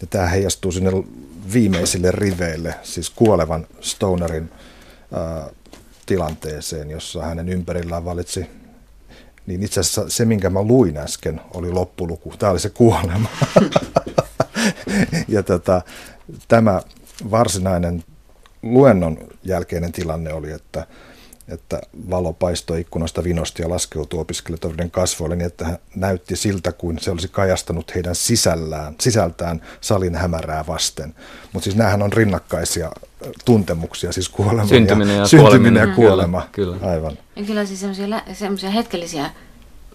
Ja 0.02 0.08
tämä 0.08 0.28
heijastuu 0.28 0.72
sinne 0.72 0.92
viimeisille 1.54 2.12
riveille, 2.12 2.76
siis 2.84 3.10
kuolevan 3.10 3.68
Stonerin 3.82 4.52
ää, 5.14 5.50
tilanteeseen, 6.06 6.90
jossa 6.90 7.24
hänen 7.24 7.50
ympärillään 7.50 8.06
valitsi 8.06 8.46
niin 9.46 9.64
itse 9.64 9.80
asiassa 9.80 10.10
se, 10.10 10.26
minkä 10.26 10.50
mä 10.50 10.64
luin 10.64 10.98
äsken, 10.98 11.42
oli 11.54 11.72
loppuluku. 11.72 12.34
Tämä 12.40 12.52
oli 12.52 12.60
se 12.60 12.70
kuolema. 12.70 13.30
ja 15.28 15.44
tota, 15.44 15.82
tämä 16.48 16.82
varsinainen 17.32 18.04
luennon 18.64 19.18
jälkeinen 19.44 19.92
tilanne 19.92 20.34
oli, 20.34 20.52
että, 20.52 20.88
että 21.48 21.82
valo 22.10 22.34
paistoi 22.34 22.82
ikkunasta 22.82 23.24
vinosti 23.24 23.62
ja 23.62 23.70
laskeutui 23.70 24.20
opiskelijoiden 24.20 24.92
kasvoille 24.92 25.36
niin, 25.36 25.48
että 25.48 25.66
hän 25.66 25.78
näytti 25.96 26.36
siltä, 26.36 26.72
kuin 26.72 27.00
se 27.00 27.12
olisi 27.12 27.28
kajastanut 27.28 27.96
heidän 27.96 28.16
sisällään, 28.16 28.96
sisältään 29.02 29.62
salin 29.82 30.16
hämärää 30.16 30.68
vasten. 30.68 31.16
Mutta 31.54 31.64
siis 31.64 31.76
näähän 31.76 32.02
on 32.02 32.14
rinnakkaisia 32.14 32.92
tuntemuksia, 33.46 34.12
siis 34.12 34.30
kuolema 34.30 34.68
syntyminen 34.68 35.16
ja, 35.16 35.22
ja, 35.22 35.28
syntyminen 35.28 35.90
ja 35.90 35.96
kuolema. 35.96 36.48
Kyllä, 36.52 36.78
kyllä. 36.78 36.92
Aivan. 36.92 37.18
Ja 37.36 37.44
kyllä 37.44 37.66
siis 37.66 37.86
semmoisia 38.34 38.70
hetkellisiä 38.70 39.32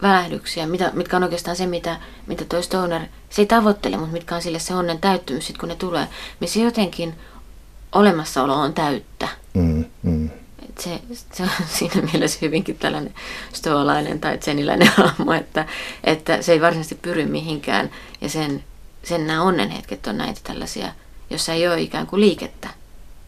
välähdyksiä, 0.02 0.66
mitä, 0.66 0.90
mitkä 0.94 1.16
on 1.16 1.22
oikeastaan 1.22 1.56
se, 1.56 1.66
mitä, 1.66 1.96
mitä 2.26 2.44
toi 2.44 2.62
Stoner, 2.62 3.02
se 3.30 3.42
ei 3.42 3.46
tavoittele, 3.46 3.96
mutta 3.96 4.12
mitkä 4.12 4.34
on 4.34 4.42
sille 4.42 4.58
se 4.58 4.74
onnen 4.74 4.98
täyttymys, 4.98 5.46
sit 5.46 5.58
kun 5.58 5.68
ne 5.68 5.76
tulee, 5.76 6.08
missä 6.40 6.58
jotenkin 6.58 7.14
olemassaolo 7.92 8.54
on 8.54 8.74
täyttä. 8.74 9.28
Mm, 9.54 9.84
mm. 10.02 10.30
Et 10.68 10.78
se, 10.78 11.00
se 11.32 11.42
on 11.42 11.48
siinä 11.78 12.02
mielessä 12.12 12.38
hyvinkin 12.42 12.78
tällainen 12.78 13.14
stoalainen 13.52 14.20
tai 14.20 14.38
tseniläinen 14.38 14.92
hahmo, 14.96 15.32
että, 15.32 15.66
että 16.04 16.42
se 16.42 16.52
ei 16.52 16.60
varsinaisesti 16.60 16.94
pyri 16.94 17.26
mihinkään. 17.26 17.90
Ja 18.20 18.28
sen, 18.28 18.64
sen 19.02 19.26
nämä 19.26 19.42
onnenhetket 19.42 20.06
on 20.06 20.18
näitä 20.18 20.40
tällaisia, 20.44 20.92
jossa 21.30 21.52
ei 21.52 21.68
ole 21.68 21.80
ikään 21.80 22.06
kuin 22.06 22.20
liikettä. 22.20 22.68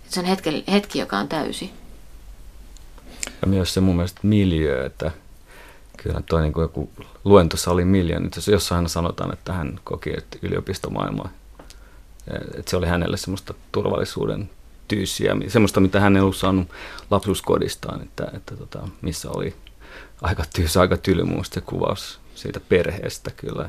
Et 0.06 0.12
se 0.12 0.20
on 0.20 0.26
hetki, 0.26 0.64
hetki, 0.72 0.98
joka 0.98 1.18
on 1.18 1.28
täysi. 1.28 1.72
Ja 3.42 3.48
myös 3.48 3.74
se 3.74 3.80
mun 3.80 3.96
mielestä 3.96 4.20
miljö, 4.22 4.86
että 4.86 5.10
kyllä 5.96 6.22
toi 6.26 6.42
niin 6.42 6.52
kuin 6.52 6.62
joku 6.62 6.90
luentosali 7.24 7.84
miljoon, 7.84 8.24
että 8.24 8.50
jossain 8.50 8.88
sanotaan, 8.88 9.32
että 9.32 9.52
hän 9.52 9.80
koki, 9.84 10.10
että 10.16 10.38
yliopistomaailma, 10.42 11.28
että 12.58 12.70
se 12.70 12.76
oli 12.76 12.86
hänelle 12.86 13.16
semmoista 13.16 13.54
turvallisuuden 13.72 14.50
tyyssiä, 14.88 15.36
semmoista, 15.48 15.80
mitä 15.80 16.00
hän 16.00 16.16
ei 16.16 16.22
ollut 16.22 16.36
saanut 16.36 16.68
lapsuuskodistaan, 17.10 18.02
että, 18.02 18.30
että 18.36 18.56
tota, 18.56 18.88
missä 19.02 19.30
oli 19.30 19.54
aika 20.22 20.44
tyysä, 20.54 20.80
aika 20.80 20.96
tylymuista 20.96 21.54
se 21.54 21.60
kuvaus 21.60 22.20
siitä 22.34 22.60
perheestä 22.60 23.30
kyllä 23.30 23.68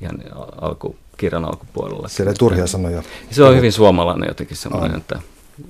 ihan 0.00 0.22
alku, 0.60 0.96
kirjan 1.16 1.44
alkupuolella. 1.44 2.08
Siellä 2.08 2.30
ei 2.30 2.36
turhia 2.36 2.66
sanoja. 2.66 3.02
Se 3.30 3.42
on 3.42 3.56
hyvin 3.56 3.72
suomalainen 3.72 4.28
jotenkin 4.28 4.56
semmoinen, 4.56 4.90
on. 4.90 4.98
että 4.98 5.20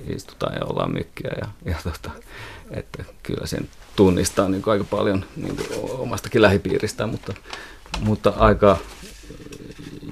istutaan 0.07 0.55
ja 0.55 0.65
ollaan 0.65 0.93
mykkiä 0.93 1.31
ja, 1.41 1.47
ja 1.65 1.75
tota, 1.83 2.11
että 2.71 3.03
kyllä 3.23 3.47
sen 3.47 3.69
tunnistaa 3.95 4.49
niin 4.49 4.63
aika 4.65 4.83
paljon 4.83 5.25
niin 5.35 5.57
omastakin 5.89 6.41
lähipiiristä, 6.41 7.07
mutta, 7.07 7.33
mutta 7.99 8.33
aika 8.37 8.77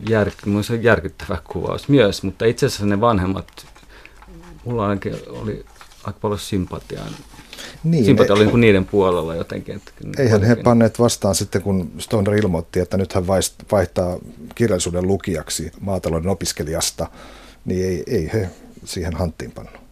jär, 0.10 0.32
järkyttävä 0.82 1.38
kuvaus 1.43 1.89
myös, 1.89 2.24
mutta 2.24 2.46
itse 2.46 2.65
asiassa 2.65 2.86
ne 2.86 3.02
vanhemmat, 3.02 3.67
mulla 4.65 4.84
ainakin 4.88 5.15
oli 5.28 5.65
aika 6.04 6.20
paljon 6.20 6.39
sympatiaa. 6.39 7.06
Niin, 7.84 8.06
Sympatia 8.06 8.34
oli 8.34 8.46
niin 8.46 8.62
niiden 8.62 8.86
puolella 8.86 9.36
jotenkin. 9.36 9.76
Että 9.76 9.91
eihän 10.24 10.43
he 10.43 10.56
panneet 10.56 11.00
vastaan 11.00 11.36
sitten, 11.36 11.62
kun 11.62 11.91
Stoner 11.98 12.36
ilmoitti, 12.36 12.80
että 12.80 12.98
nyt 12.98 13.13
hän 13.13 13.28
vaihtaa 13.72 14.17
kirjallisuuden 14.56 15.08
lukijaksi 15.08 15.72
maatalouden 15.80 16.30
opiskelijasta, 16.30 17.08
niin 17.65 17.86
ei, 17.86 18.04
ei 18.08 18.30
he 18.34 18.50
siihen 18.86 19.13
hanttiin 19.13 19.52
pannut 19.52 19.88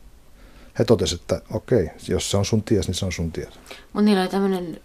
he 0.80 0.86
totesivat, 0.86 1.22
että 1.22 1.42
okei, 1.52 1.90
jos 2.08 2.32
se 2.32 2.38
on 2.38 2.46
sun 2.46 2.64
ties, 2.64 2.88
niin 2.88 2.96
se 2.96 3.06
on 3.06 3.12
sun 3.12 3.32
ties. 3.32 3.60
Mutta 3.94 4.06
niillä 4.06 4.22
oli 4.22 4.30
tämmöinen 4.30 4.82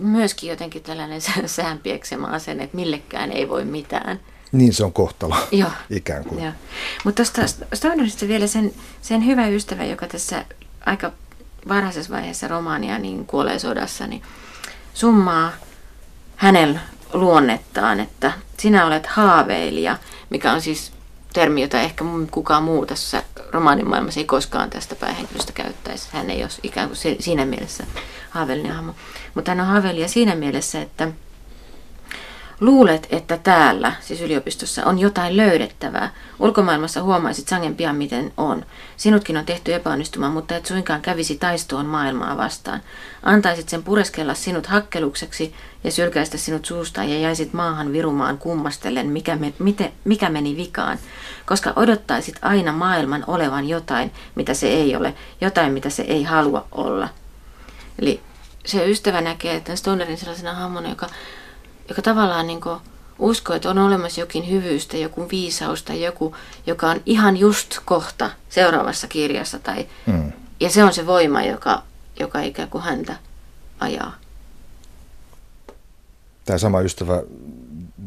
myöskin 0.00 0.50
jotenkin 0.50 0.82
tällainen 0.82 1.20
säänpieksemä 1.46 2.26
asenne, 2.26 2.64
että 2.64 2.76
millekään 2.76 3.32
ei 3.32 3.48
voi 3.48 3.64
mitään. 3.64 4.20
Niin 4.52 4.74
se 4.74 4.84
on 4.84 4.92
kohtalo, 4.92 5.36
Joo. 5.52 5.70
ikään 5.90 6.24
kuin. 6.24 6.44
Joo. 6.44 6.52
Mutta 7.04 7.22
tuosta 7.24 7.66
Stonerista 7.74 8.28
vielä 8.28 8.46
sen, 8.46 8.74
sen 9.02 9.26
hyvä 9.26 9.46
ystävä, 9.46 9.84
joka 9.84 10.06
tässä 10.06 10.44
aika 10.86 11.12
varhaisessa 11.68 12.12
vaiheessa 12.14 12.48
romaania 12.48 12.98
niin 12.98 13.26
kuolee 13.26 13.58
sodassa, 13.58 14.06
niin 14.06 14.22
summaa 14.94 15.52
hänen 16.36 16.80
luonnettaan, 17.12 18.00
että 18.00 18.32
sinä 18.58 18.86
olet 18.86 19.06
haaveilija, 19.06 19.98
mikä 20.30 20.52
on 20.52 20.60
siis 20.62 20.92
termi, 21.32 21.62
jota 21.62 21.80
ehkä 21.80 22.04
kukaan 22.30 22.62
muu 22.62 22.86
tässä 22.86 23.22
romaanimaailmassa 23.52 24.20
ei 24.20 24.26
koskaan 24.26 24.70
tästä 24.70 24.94
päähenkilöstä 24.94 25.52
käyttäisi. 25.52 26.08
Hän 26.12 26.30
ei 26.30 26.42
ole 26.42 26.50
ikään 26.62 26.88
kuin 26.88 27.16
siinä 27.20 27.44
mielessä 27.44 27.84
haaveellinen 28.30 28.72
hahmo. 28.72 28.94
Mutta 29.34 29.50
hän 29.50 29.60
on 29.60 29.66
haaveilija 29.66 30.08
siinä 30.08 30.34
mielessä, 30.34 30.82
että 30.82 31.08
luulet, 32.60 33.06
että 33.10 33.36
täällä, 33.36 33.92
siis 34.00 34.20
yliopistossa, 34.20 34.84
on 34.84 34.98
jotain 34.98 35.36
löydettävää. 35.36 36.10
Ulkomaailmassa 36.38 37.02
huomaisit 37.02 37.48
sangen 37.48 37.76
pian, 37.76 37.96
miten 37.96 38.32
on. 38.36 38.66
Sinutkin 38.96 39.36
on 39.36 39.46
tehty 39.46 39.74
epäonnistumaan, 39.74 40.32
mutta 40.32 40.56
et 40.56 40.66
suinkaan 40.66 41.00
kävisi 41.00 41.36
taistoon 41.36 41.86
maailmaa 41.86 42.36
vastaan. 42.36 42.80
Antaisit 43.22 43.68
sen 43.68 43.82
pureskella 43.82 44.34
sinut 44.34 44.66
hakkelukseksi 44.66 45.54
ja 45.84 45.90
sylkäistä 45.90 46.36
sinut 46.36 46.64
suustaan 46.64 47.10
ja 47.10 47.18
jäisit 47.18 47.52
maahan 47.52 47.92
virumaan 47.92 48.38
kummastellen, 48.38 49.06
mikä, 49.06 49.36
me, 49.36 49.52
mite, 49.58 49.92
mikä 50.04 50.28
meni 50.28 50.56
vikaan. 50.56 50.98
Koska 51.46 51.72
odottaisit 51.76 52.36
aina 52.42 52.72
maailman 52.72 53.24
olevan 53.26 53.68
jotain, 53.68 54.12
mitä 54.34 54.54
se 54.54 54.68
ei 54.68 54.96
ole, 54.96 55.14
jotain, 55.40 55.72
mitä 55.72 55.90
se 55.90 56.02
ei 56.02 56.22
halua 56.22 56.66
olla. 56.72 57.08
Eli 57.98 58.20
se 58.66 58.90
ystävä 58.90 59.20
näkee 59.20 59.54
että 59.54 59.76
Stonerin 59.76 60.18
sellaisena 60.18 60.54
hahmona, 60.54 60.88
joka 60.88 61.06
joka 61.88 62.02
tavallaan 62.02 62.46
niin 62.46 62.60
uskoo, 63.18 63.56
että 63.56 63.70
on 63.70 63.78
olemassa 63.78 64.20
jokin 64.20 64.50
hyvyystä, 64.50 64.96
joku 64.96 65.28
viisaus 65.30 65.82
tai 65.82 66.02
joku, 66.02 66.36
joka 66.66 66.90
on 66.90 67.00
ihan 67.06 67.36
just 67.36 67.78
kohta 67.84 68.30
seuraavassa 68.48 69.08
kirjassa. 69.08 69.58
Tai, 69.58 69.86
mm. 70.06 70.32
Ja 70.60 70.70
se 70.70 70.84
on 70.84 70.94
se 70.94 71.06
voima, 71.06 71.42
joka, 71.42 71.82
joka 72.20 72.40
ikään 72.40 72.70
kuin 72.70 72.84
häntä 72.84 73.16
ajaa. 73.80 74.14
Tämä 76.44 76.58
sama 76.58 76.80
ystävä 76.80 77.22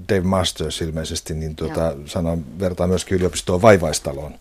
Dave 0.09 0.21
Masters 0.21 0.81
ilmeisesti 0.81 1.33
niin 1.33 1.55
tuota, 1.55 1.95
sanoo, 2.05 2.37
vertaa 2.59 2.87
myöskin 2.87 3.15
yliopistoon 3.15 3.61
vaivaistaloon 3.61 4.33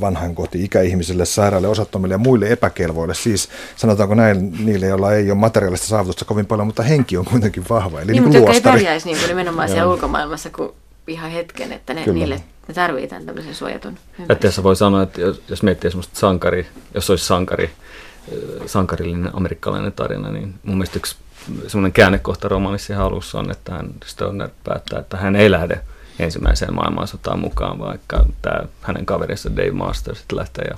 vanhan 0.00 0.34
koti 0.34 0.64
ikäihmisille, 0.64 1.24
sairaille, 1.24 1.68
osattomille 1.68 2.14
ja 2.14 2.18
muille 2.18 2.52
epäkelvoille. 2.52 3.14
Siis 3.14 3.48
sanotaanko 3.76 4.14
näin 4.14 4.66
niille, 4.66 4.86
joilla 4.86 5.12
ei 5.12 5.30
ole 5.30 5.38
materiaalista 5.38 5.86
saavutusta 5.86 6.24
kovin 6.24 6.46
paljon, 6.46 6.66
mutta 6.66 6.82
henki 6.82 7.16
on 7.16 7.24
kuitenkin 7.24 7.64
vahva. 7.70 8.00
Eli 8.00 8.12
niin, 8.12 8.30
niin 8.30 8.42
mutta 8.42 8.52
ei 8.52 8.60
pärjäisi 8.60 9.06
niin 9.06 9.18
kuin 9.18 9.28
nimenomaan 9.28 9.68
siellä 9.68 9.92
ulkomaailmassa 9.92 10.50
kuin 10.50 10.70
ihan 11.06 11.30
hetken, 11.30 11.72
että 11.72 11.94
ne, 11.94 12.06
niille 12.06 12.42
ne 12.68 12.74
tarvitsee 12.74 13.08
tämän 13.08 13.26
tämmöisen 13.26 13.54
suojatun 13.54 13.98
Periaatteessa 14.16 14.62
voi 14.62 14.76
sanoa, 14.76 15.02
että 15.02 15.20
jos, 15.20 15.42
jos 15.48 15.62
miettii 15.62 15.90
semmoista 15.90 16.18
sankari, 16.18 16.66
jos 16.94 17.10
olisi 17.10 17.24
sankari, 17.24 17.70
sankarillinen 18.66 19.36
amerikkalainen 19.36 19.92
tarina, 19.92 20.30
niin 20.30 20.54
mun 20.62 20.76
mielestä 20.76 20.98
yksi 20.98 21.16
semmoinen 21.66 21.92
käännekohta 21.92 22.48
romaanissa 22.48 23.04
alussa 23.04 23.38
on, 23.38 23.50
että 23.50 23.72
hän 23.72 23.90
Stoner 24.04 24.48
päättää, 24.64 24.98
että 24.98 25.16
hän 25.16 25.36
ei 25.36 25.50
lähde 25.50 25.80
ensimmäiseen 26.22 26.74
maailmansotaan 26.74 27.38
mukaan, 27.38 27.78
vaikka 27.78 28.26
tämä 28.42 28.60
hänen 28.82 29.06
kaverinsa 29.06 29.56
Dave 29.56 29.70
Master 29.70 30.14
sitten 30.14 30.38
lähtee 30.38 30.64
ja 30.64 30.76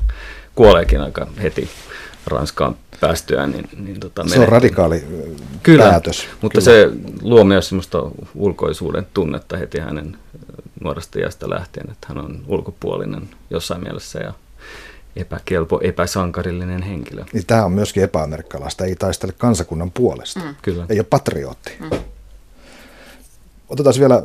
kuoleekin 0.55 1.01
aika 1.01 1.27
heti 1.43 1.71
Ranskaan 2.27 2.77
päästyään. 3.01 3.51
Niin, 3.51 3.69
niin 3.79 4.01
tota, 4.01 4.29
se 4.29 4.41
on 4.41 4.49
radikaali 4.49 5.05
kyllä, 5.63 5.91
päätös. 5.91 6.29
Mutta 6.43 6.61
kyllä. 6.61 6.65
se 6.65 6.91
luo 7.23 7.45
myös 7.45 7.69
sellaista 7.69 8.03
ulkoisuuden 8.35 9.07
tunnetta 9.15 9.57
heti 9.57 9.79
hänen 9.79 10.17
nuoresta 10.85 11.19
iästä 11.19 11.51
lähtien, 11.51 11.91
että 11.91 12.07
hän 12.09 12.19
on 12.19 12.45
ulkopuolinen 12.47 13.29
jossain 13.51 13.83
mielessä 13.83 14.19
ja 14.19 14.33
epäkelpo, 15.17 15.81
epäsankarillinen 15.83 16.83
henkilö. 16.83 17.25
Niin 17.33 17.47
tämä 17.47 17.65
on 17.65 17.73
myöskin 17.73 18.03
epäamerikkalaista, 18.03 18.85
ei 18.85 18.97
taistele 18.97 19.33
kansakunnan 19.39 19.91
puolesta. 19.91 20.41
Mm. 20.41 20.55
Kyllä. 20.63 20.87
Ei 20.89 20.99
ole 20.99 21.07
patriotti. 21.11 21.73
Mm. 21.81 21.91
Otetaan 23.69 23.95
vielä 23.99 24.23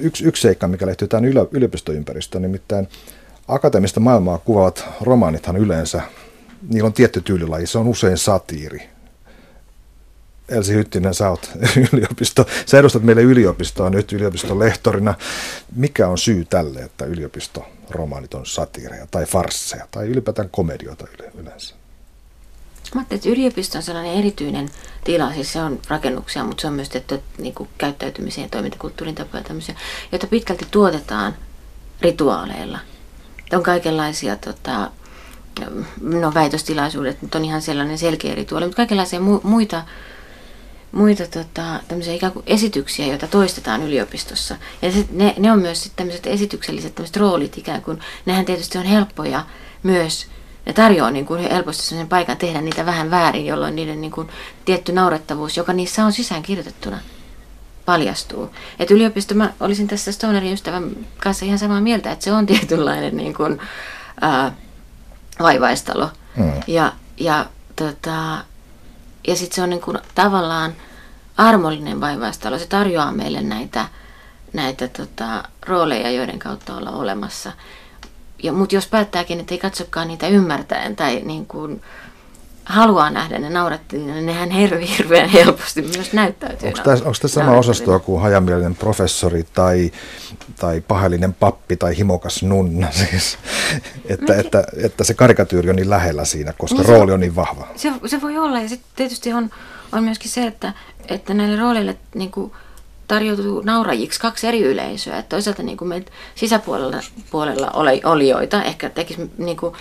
yksi, 0.00 0.24
yksi 0.24 0.42
seikka, 0.42 0.68
mikä 0.68 0.86
lehtyy 0.86 1.08
tähän 1.08 1.24
yliopistoympäristöön, 1.52 2.42
nimittäin 2.42 2.88
akateemista 3.48 4.00
maailmaa 4.00 4.38
kuvaavat 4.38 4.84
romaanithan 5.00 5.56
yleensä, 5.56 6.02
niillä 6.68 6.86
on 6.86 6.92
tietty 6.92 7.20
tyylilaji, 7.20 7.66
se 7.66 7.78
on 7.78 7.88
usein 7.88 8.18
satiiri. 8.18 8.82
Elsi 10.48 10.74
Hyttinen, 10.74 11.14
sä 11.14 11.30
oot 11.30 11.50
yliopisto, 11.92 12.46
sä 12.66 12.78
edustat 12.78 13.02
meille 13.02 13.22
yliopistoa 13.22 13.90
nyt 13.90 14.12
yliopiston 14.12 14.58
lehtorina. 14.58 15.14
Mikä 15.76 16.08
on 16.08 16.18
syy 16.18 16.44
tälle, 16.44 16.80
että 16.80 17.04
yliopisto 17.04 17.66
romaanit 17.90 18.34
on 18.34 18.46
satiireja 18.46 19.06
tai 19.10 19.26
farsseja 19.26 19.88
tai 19.90 20.06
ylipäätään 20.06 20.48
komedioita 20.50 21.06
yleensä? 21.34 21.74
Mä 22.94 23.00
ajattelin, 23.00 23.18
että 23.18 23.28
yliopisto 23.28 23.78
on 23.78 23.82
sellainen 23.82 24.14
erityinen 24.14 24.68
tila, 25.04 25.32
siis 25.32 25.52
se 25.52 25.62
on 25.62 25.80
rakennuksia, 25.88 26.44
mutta 26.44 26.60
se 26.60 26.66
on 26.66 26.72
myös 26.72 26.88
tehty 26.88 27.22
niin 27.38 27.54
kuin 27.54 27.68
käyttäytymiseen 27.78 28.42
ja 28.44 28.48
toimintakulttuurin 28.48 29.14
tapoja 29.14 29.42
tämmöisiä, 29.42 29.74
joita 30.12 30.26
pitkälti 30.26 30.66
tuotetaan 30.70 31.34
rituaaleilla. 32.00 32.78
On 33.52 33.62
kaikenlaisia 33.62 34.36
tota, 34.36 34.90
no 36.00 36.34
väitöstilaisuudet, 36.34 37.22
mutta 37.22 37.38
on 37.38 37.44
ihan 37.44 37.62
sellainen 37.62 37.98
selkeä 37.98 38.34
rituaali, 38.34 38.66
mutta 38.66 38.76
kaikenlaisia 38.76 39.20
mu- 39.20 39.40
muita, 39.42 39.84
muita 40.92 41.26
tota, 41.26 41.80
ikään 42.14 42.32
kuin 42.32 42.42
esityksiä, 42.46 43.06
joita 43.06 43.26
toistetaan 43.26 43.82
yliopistossa. 43.82 44.56
Ja 44.82 44.92
se, 44.92 45.04
ne, 45.10 45.34
ne 45.38 45.52
on 45.52 45.60
myös 45.60 45.92
tämmöiset 45.96 46.26
esitykselliset 46.26 46.94
tämmöiset 46.94 47.16
roolit 47.16 47.58
ikään 47.58 47.82
kuin, 47.82 47.98
nehän 48.26 48.44
tietysti 48.44 48.78
on 48.78 48.84
helppoja 48.84 49.46
myös 49.82 50.26
ne 50.68 50.74
tarjoaa 50.74 51.10
niin 51.10 51.26
kuin 51.26 51.50
helposti 51.50 51.82
sellaisen 51.82 52.08
paikan 52.08 52.36
tehdä 52.36 52.60
niitä 52.60 52.86
vähän 52.86 53.10
väärin, 53.10 53.46
jolloin 53.46 53.76
niiden 53.76 54.00
niin 54.00 54.10
kuin 54.10 54.28
tietty 54.64 54.92
naurettavuus, 54.92 55.56
joka 55.56 55.72
niissä 55.72 56.04
on 56.04 56.12
sisään 56.12 56.42
kirjoitettuna, 56.42 56.98
paljastuu. 57.84 58.50
Et 58.78 58.90
yliopisto, 58.90 59.34
mä 59.34 59.52
olisin 59.60 59.88
tässä 59.88 60.12
Stonerin 60.12 60.52
ystävän 60.52 60.90
kanssa 61.22 61.44
ihan 61.44 61.58
samaa 61.58 61.80
mieltä, 61.80 62.12
että 62.12 62.24
se 62.24 62.32
on 62.32 62.46
tietynlainen 62.56 63.16
niin 63.16 63.34
kuin, 63.34 63.60
ää, 64.20 64.52
vaivaistalo. 65.38 66.10
Mm. 66.36 66.52
Ja, 66.66 66.92
ja, 67.20 67.46
tota, 67.76 68.44
ja 69.26 69.36
sitten 69.36 69.54
se 69.54 69.62
on 69.62 69.70
niin 69.70 69.80
kuin 69.80 69.98
tavallaan 70.14 70.72
armollinen 71.36 72.00
vaivaistalo. 72.00 72.58
Se 72.58 72.66
tarjoaa 72.66 73.12
meille 73.12 73.42
näitä, 73.42 73.86
näitä 74.52 74.88
tota, 74.88 75.44
rooleja, 75.66 76.10
joiden 76.10 76.38
kautta 76.38 76.76
olla 76.76 76.90
olemassa. 76.90 77.52
Ja, 78.42 78.52
mutta 78.52 78.74
jos 78.74 78.86
päättääkin, 78.86 79.40
että 79.40 79.54
ei 79.54 79.58
katsokaan 79.58 80.08
niitä 80.08 80.28
ymmärtäen 80.28 80.96
tai 80.96 81.22
niin 81.24 81.46
kuin 81.46 81.82
haluaa 82.68 83.10
nähdä 83.10 83.38
ne 83.38 83.50
naurattiin, 83.50 84.06
niin 84.06 84.26
nehän 84.26 84.50
hirveän 84.50 85.28
helposti 85.28 85.82
myös 85.82 86.12
näyttäytyy. 86.12 86.68
Onko 86.68 86.80
tässä, 86.82 87.04
onko 87.04 87.18
tässä 87.22 87.40
sama 87.40 87.58
osastoa 87.58 87.98
kuin 87.98 88.22
hajamielinen 88.22 88.74
professori 88.74 89.46
tai, 89.54 89.92
tai 90.56 90.80
pahallinen 90.80 91.34
pappi 91.34 91.76
tai 91.76 91.96
himokas 91.96 92.42
nunna? 92.42 92.88
Siis, 93.10 93.38
että, 94.04 94.34
että, 94.34 94.64
että 94.82 95.04
se 95.04 95.14
karikatyyri 95.14 95.70
on 95.70 95.76
niin 95.76 95.90
lähellä 95.90 96.24
siinä, 96.24 96.52
koska 96.58 96.78
niin 96.78 96.88
rooli 96.88 97.12
on 97.12 97.20
niin 97.20 97.36
vahva. 97.36 97.68
Se, 97.76 97.92
se 98.06 98.20
voi 98.22 98.38
olla 98.38 98.60
ja 98.60 98.68
sitten 98.68 98.90
tietysti 98.96 99.32
on, 99.32 99.50
on 99.92 100.04
myöskin 100.04 100.30
se, 100.30 100.46
että, 100.46 100.72
että 101.08 101.34
näille 101.34 101.56
rooleille 101.56 101.96
niin 102.14 102.30
kuin, 102.30 102.52
tarjoutuu 103.08 103.62
naurajiksi 103.64 104.20
kaksi 104.20 104.46
eri 104.46 104.62
yleisöä. 104.62 105.18
Että 105.18 105.28
toisaalta 105.28 105.62
niin 105.62 105.76
kuin 105.78 105.88
meitä 105.88 106.10
sisäpuolella 106.34 106.96
puolella 107.30 107.70
oli, 107.70 108.00
olijoita, 108.04 108.62
ehkä 108.62 108.90
tekisi 108.90 109.30
niin 109.38 109.56
kuin, 109.56 109.74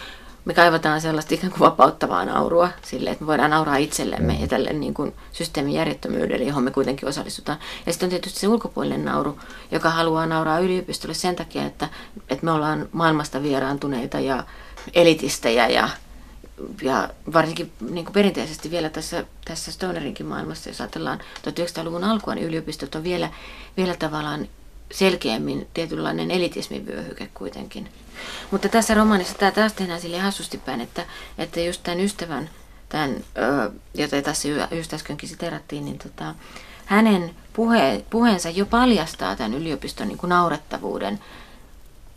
me 0.46 0.54
kaivataan 0.54 1.02
sellaista 1.02 1.36
ikään 1.36 1.52
kuin 1.52 1.60
vapauttavaa 1.60 2.26
naurua 2.26 2.70
sille, 2.82 3.10
että 3.10 3.24
me 3.24 3.28
voidaan 3.28 3.50
nauraa 3.50 3.78
itsellemme 3.78 4.34
mm. 4.34 4.42
ja 4.42 4.48
tälle 4.48 4.74
niin 4.74 4.94
kuin 4.94 5.14
systeemin 5.32 5.74
järjettömyydelle, 5.74 6.46
johon 6.46 6.64
me 6.64 6.72
kuitenkin 6.72 7.10
osallistutaan. 7.10 7.58
Ja 7.86 7.94
sitten 7.94 8.08
on 8.08 8.10
tietysti 8.10 8.40
se 8.40 8.48
ulkopuolinen 8.48 9.06
nauru, 9.06 9.40
joka 9.72 9.90
haluaa 9.90 10.26
nauraa 10.26 10.60
yliopistolle 10.60 11.14
sen 11.14 11.36
takia, 11.36 11.66
että, 11.66 11.90
että 12.30 12.46
me 12.46 12.52
ollaan 12.52 12.90
maailmasta 12.92 13.44
vieraantuneita 13.44 14.20
ja 14.20 14.44
elitistejä 14.94 15.68
ja 15.68 15.90
ja 16.82 17.10
varsinkin 17.34 17.72
niin 17.90 18.06
kuin 18.06 18.14
perinteisesti 18.14 18.72
vielä 18.72 18.90
tässä, 18.90 19.26
tässä 19.46 19.72
Stonerinkin 19.72 20.26
maailmassa, 20.26 20.70
jos 20.70 20.82
ajatellaan 20.82 21.20
1900-luvun 21.20 22.04
alkua, 22.04 22.36
niin 22.36 22.48
yliopistot 22.48 22.96
on 22.96 23.04
vielä, 23.04 23.30
vielä 23.78 23.96
tavallaan 23.96 24.48
selkeämmin 24.92 25.68
tietynlainen 25.74 26.32
elitismivyöhyke 26.32 27.30
kuitenkin. 27.34 27.90
Mutta 28.52 28.70
tässä 28.70 28.94
romaanissa 28.94 29.38
tämä 29.38 29.52
taas 29.52 29.74
tehdään 29.74 30.02
sille 30.02 30.20
hassusti 30.20 30.58
päin, 30.58 30.82
että, 30.82 31.06
että 31.38 31.60
just 31.60 31.84
tämän 31.84 32.00
ystävän, 32.00 32.50
tämän, 32.90 33.16
jota 33.94 34.22
tässä 34.22 34.48
just 34.72 34.94
äskenkin 34.94 35.30
siterattiin, 35.30 35.86
niin 35.86 35.98
tota, 35.98 36.36
hänen 36.86 37.36
puhe, 37.54 38.06
puheensa 38.10 38.50
jo 38.50 38.66
paljastaa 38.66 39.36
tämän 39.36 39.54
yliopiston 39.54 40.08
niin 40.08 40.18
kuin 40.18 40.30
naurettavuuden 40.30 41.20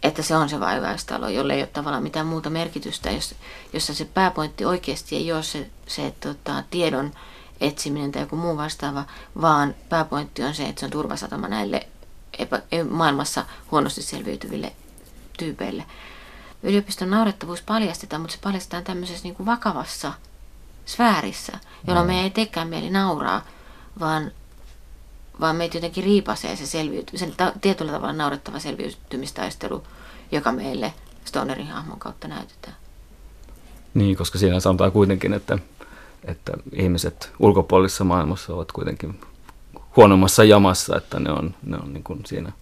että 0.03 0.23
se 0.23 0.37
on 0.37 0.49
se 0.49 0.61
vaivaistalo, 0.61 1.29
jolle 1.29 1.55
ei 1.55 1.61
ole 1.61 1.67
tavallaan 1.67 2.03
mitään 2.03 2.27
muuta 2.27 2.51
merkitystä, 2.51 3.11
jos, 3.11 3.35
jossa 3.73 3.95
se 3.95 4.05
pääpointti 4.05 4.65
oikeasti 4.65 5.17
ei 5.17 5.33
ole 5.33 5.43
se, 5.43 5.71
se 5.87 6.15
tota, 6.21 6.65
tiedon 6.71 7.13
etsiminen 7.61 8.13
tai 8.13 8.23
joku 8.23 8.37
muu 8.37 8.57
vastaava, 8.57 9.05
vaan 9.41 9.75
pääpointti 9.89 10.43
on 10.43 10.55
se, 10.55 10.69
että 10.69 10.81
se 10.81 10.87
on 10.87 10.93
turvasatama 10.93 11.49
näille 11.49 11.89
epä, 12.39 12.63
maailmassa 12.91 13.45
huonosti 13.71 14.03
selviytyville 14.03 14.73
tyypeille. 15.39 15.85
Yliopiston 16.63 17.11
naurettavuus 17.11 17.63
paljastetaan, 17.63 18.23
mutta 18.23 18.37
se 18.37 18.41
paljastetaan 18.43 18.85
tämmöisessä 18.85 19.23
niin 19.25 19.35
kuin 19.35 19.47
vakavassa 19.47 20.13
sfäärissä, 20.87 21.53
jolloin 21.87 22.07
mm. 22.07 22.13
me 22.13 22.23
ei 22.23 22.31
tekään 22.31 22.69
mieli 22.69 22.91
nauraa, 22.91 23.45
vaan 24.01 24.33
vaan 25.41 25.57
meitä 25.57 25.77
jotenkin 25.77 26.05
riipasee 26.05 26.57
se 26.57 26.67
selviyty, 26.67 27.19
sen 27.19 27.35
ta- 27.37 27.53
tietyllä 27.61 27.93
tavalla 27.93 28.13
naurettava 28.13 28.59
selviytymistaistelu, 28.59 29.83
joka 30.33 30.53
meille 30.53 30.95
Stonerin 31.25 31.67
hahmon 31.67 31.99
kautta 31.99 32.29
näytetään. 32.29 32.77
Niin, 33.95 34.17
koska 34.17 34.39
siinä 34.39 34.61
sanotaan 34.61 34.93
kuitenkin, 34.93 35.33
että, 35.33 35.59
että 36.25 36.53
ihmiset 36.73 37.33
ulkopuolisessa 37.39 38.05
maailmassa 38.05 38.55
ovat 38.55 38.73
kuitenkin 38.73 39.21
huonommassa 39.97 40.45
jamassa, 40.45 40.97
että 40.97 41.21
ne 41.21 41.33
on, 41.33 41.55
ne 41.63 41.77
on 41.77 41.93
niin 41.93 42.05
kuin 42.05 42.27
siinä 42.27 42.53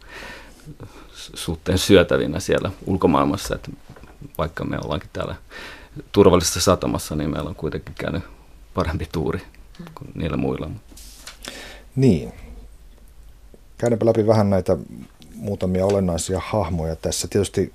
suhteen 1.34 1.78
syötävinä 1.78 2.40
siellä 2.40 2.70
ulkomaailmassa, 2.86 3.54
että 3.54 3.70
vaikka 4.38 4.64
me 4.64 4.78
ollaankin 4.84 5.10
täällä 5.12 5.34
turvallisessa 6.12 6.60
satamassa, 6.60 7.16
niin 7.16 7.30
meillä 7.30 7.48
on 7.48 7.54
kuitenkin 7.54 7.94
käynyt 7.94 8.22
parempi 8.74 9.08
tuuri 9.12 9.42
kuin 9.94 10.10
niillä 10.14 10.36
muilla. 10.36 10.70
Niin, 11.96 12.32
käydäänpä 13.78 14.06
läpi 14.06 14.26
vähän 14.26 14.50
näitä 14.50 14.76
muutamia 15.34 15.86
olennaisia 15.86 16.40
hahmoja 16.44 16.96
tässä. 16.96 17.28
Tietysti 17.28 17.72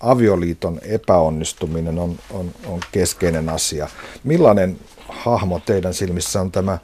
avioliiton 0.00 0.80
epäonnistuminen 0.82 1.98
on, 1.98 2.18
on, 2.30 2.52
on 2.66 2.80
keskeinen 2.92 3.48
asia. 3.48 3.88
Millainen 4.24 4.78
hahmo 5.08 5.60
teidän 5.60 5.94
silmissä 5.94 6.40
on 6.40 6.52
tämä 6.52 6.78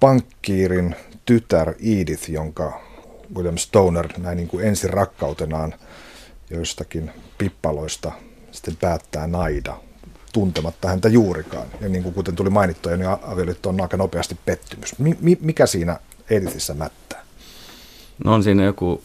pankkiirin 0.00 0.96
tytär 1.24 1.74
Edith, 2.00 2.30
jonka 2.30 2.80
William 3.34 3.56
Stoner 3.56 4.08
näin 4.18 4.36
niin 4.36 4.48
kuin 4.48 4.66
ensi 4.66 4.88
rakkautenaan 4.88 5.74
joistakin 6.50 7.10
pippaloista 7.38 8.12
sitten 8.50 8.76
päättää 8.76 9.26
naida 9.26 9.76
tuntematta 10.32 10.88
häntä 10.88 11.08
juurikaan. 11.08 11.66
Ja 11.80 11.88
niin 11.88 12.02
kuin 12.02 12.14
kuten 12.14 12.36
tuli 12.36 12.50
mainittua, 12.50 12.96
niin 12.96 13.08
avioliitto 13.22 13.68
on 13.68 13.80
aika 13.80 13.96
nopeasti 13.96 14.38
pettymys. 14.44 14.98
Mi- 14.98 15.38
mikä 15.40 15.66
siinä 15.66 16.00
Edithissä 16.30 16.74
mättää? 16.74 17.22
No 18.24 18.34
on 18.34 18.42
siinä 18.42 18.64
joku 18.64 19.02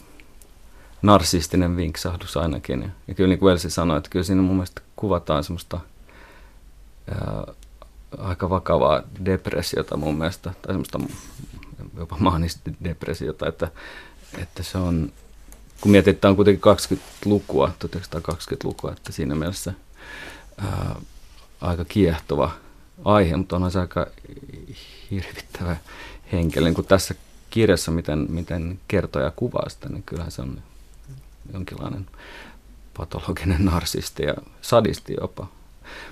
narsistinen 1.02 1.76
vinksahdus 1.76 2.36
ainakin. 2.36 2.82
Ja, 2.82 2.88
ja 3.08 3.14
kyllä 3.14 3.28
niin 3.28 3.38
kuin 3.38 3.52
Elsi 3.52 3.70
sanoi, 3.70 3.98
että 3.98 4.10
kyllä 4.10 4.24
siinä 4.24 4.42
mun 4.42 4.56
mielestä 4.56 4.82
kuvataan 4.96 5.44
semmoista 5.44 5.80
ää, 7.10 7.44
aika 8.18 8.50
vakavaa 8.50 9.02
depressiota 9.24 9.96
mun 9.96 10.18
mielestä, 10.18 10.50
tai 10.62 10.74
semmoista 10.74 11.00
jopa 11.96 12.16
maanista 12.18 12.70
depressiota, 12.84 13.48
että, 13.48 13.68
että 14.38 14.62
se 14.62 14.78
on, 14.78 15.12
kun 15.80 15.92
mietit, 15.92 16.16
että 16.16 16.28
on 16.28 16.36
kuitenkin 16.36 16.62
20-lukua, 16.62 17.72
1920-lukua, 17.84 18.92
että 18.92 19.12
siinä 19.12 19.34
mielessä 19.34 19.72
ää, 20.58 20.96
aika 21.60 21.84
kiehtova 21.84 22.50
aihe, 23.04 23.36
mutta 23.36 23.56
onhan 23.56 23.70
se 23.70 23.80
aika 23.80 24.06
hirvittävä 25.10 25.76
henkilö, 26.32 26.64
niin 26.64 26.74
kuin 26.74 26.86
tässä 26.86 27.14
kirjassa, 27.56 27.90
miten, 27.90 28.26
miten 28.28 28.78
kertoja 28.88 29.32
kuvaa 29.36 29.68
sitä, 29.68 29.88
niin 29.88 30.02
kyllähän 30.02 30.32
se 30.32 30.42
on 30.42 30.62
jonkinlainen 31.52 32.06
patologinen 32.96 33.64
narsisti 33.64 34.22
ja 34.22 34.34
sadisti 34.62 35.14
jopa. 35.20 35.46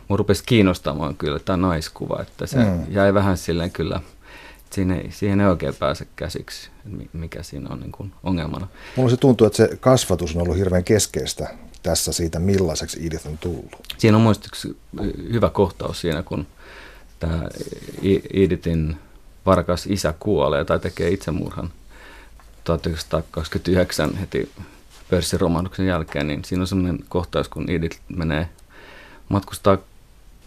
Mun 0.09 0.18
rupesi 0.18 0.44
kiinnostamaan 0.46 1.16
kyllä 1.16 1.38
tämä 1.38 1.57
naiskuva, 1.57 2.22
että 2.22 2.46
se 2.46 2.57
mm. 2.57 2.85
jäi 2.88 3.14
vähän 3.14 3.37
silleen 3.37 3.70
kyllä, 3.70 4.00
siihen 4.70 4.90
ei, 4.90 5.11
siihen 5.11 5.40
ei 5.40 5.46
oikein 5.46 5.74
pääse 5.74 6.07
käsiksi, 6.16 6.70
mikä 7.12 7.42
siinä 7.42 7.68
on 7.70 7.80
niin 7.80 7.92
kuin 7.92 8.12
ongelmana. 8.22 8.66
Mulla 8.96 9.11
se 9.11 9.16
tuntuu, 9.16 9.46
että 9.46 9.57
se 9.57 9.76
kasvatus 9.80 10.37
on 10.37 10.42
ollut 10.42 10.57
hirveän 10.57 10.85
keskeistä 10.85 11.48
tässä 11.83 12.12
siitä, 12.12 12.38
millaiseksi 12.38 13.07
Edith 13.07 13.26
on 13.26 13.38
tullut. 13.38 13.76
Siinä 13.98 14.16
on 14.16 14.22
muistaakseni 14.22 14.74
hyvä 15.33 15.50
kohtaus 15.50 16.00
siinä, 16.00 16.22
kun 16.22 16.46
tämä 17.20 17.48
Edithin 18.33 18.96
varkas 19.46 19.87
isä 19.87 20.14
kuolee 20.20 20.64
tai 20.64 20.78
tekee 20.78 21.11
itsemurhan 21.11 21.70
1929 22.64 24.16
heti 24.16 24.52
pörssiromahduksen 25.11 25.87
jälkeen, 25.87 26.26
niin 26.26 26.44
siinä 26.44 26.61
on 26.61 26.66
semmoinen 26.66 26.98
kohtaus, 27.09 27.48
kun 27.48 27.70
Edith 27.70 28.00
menee 28.09 28.48
matkustaa 29.28 29.78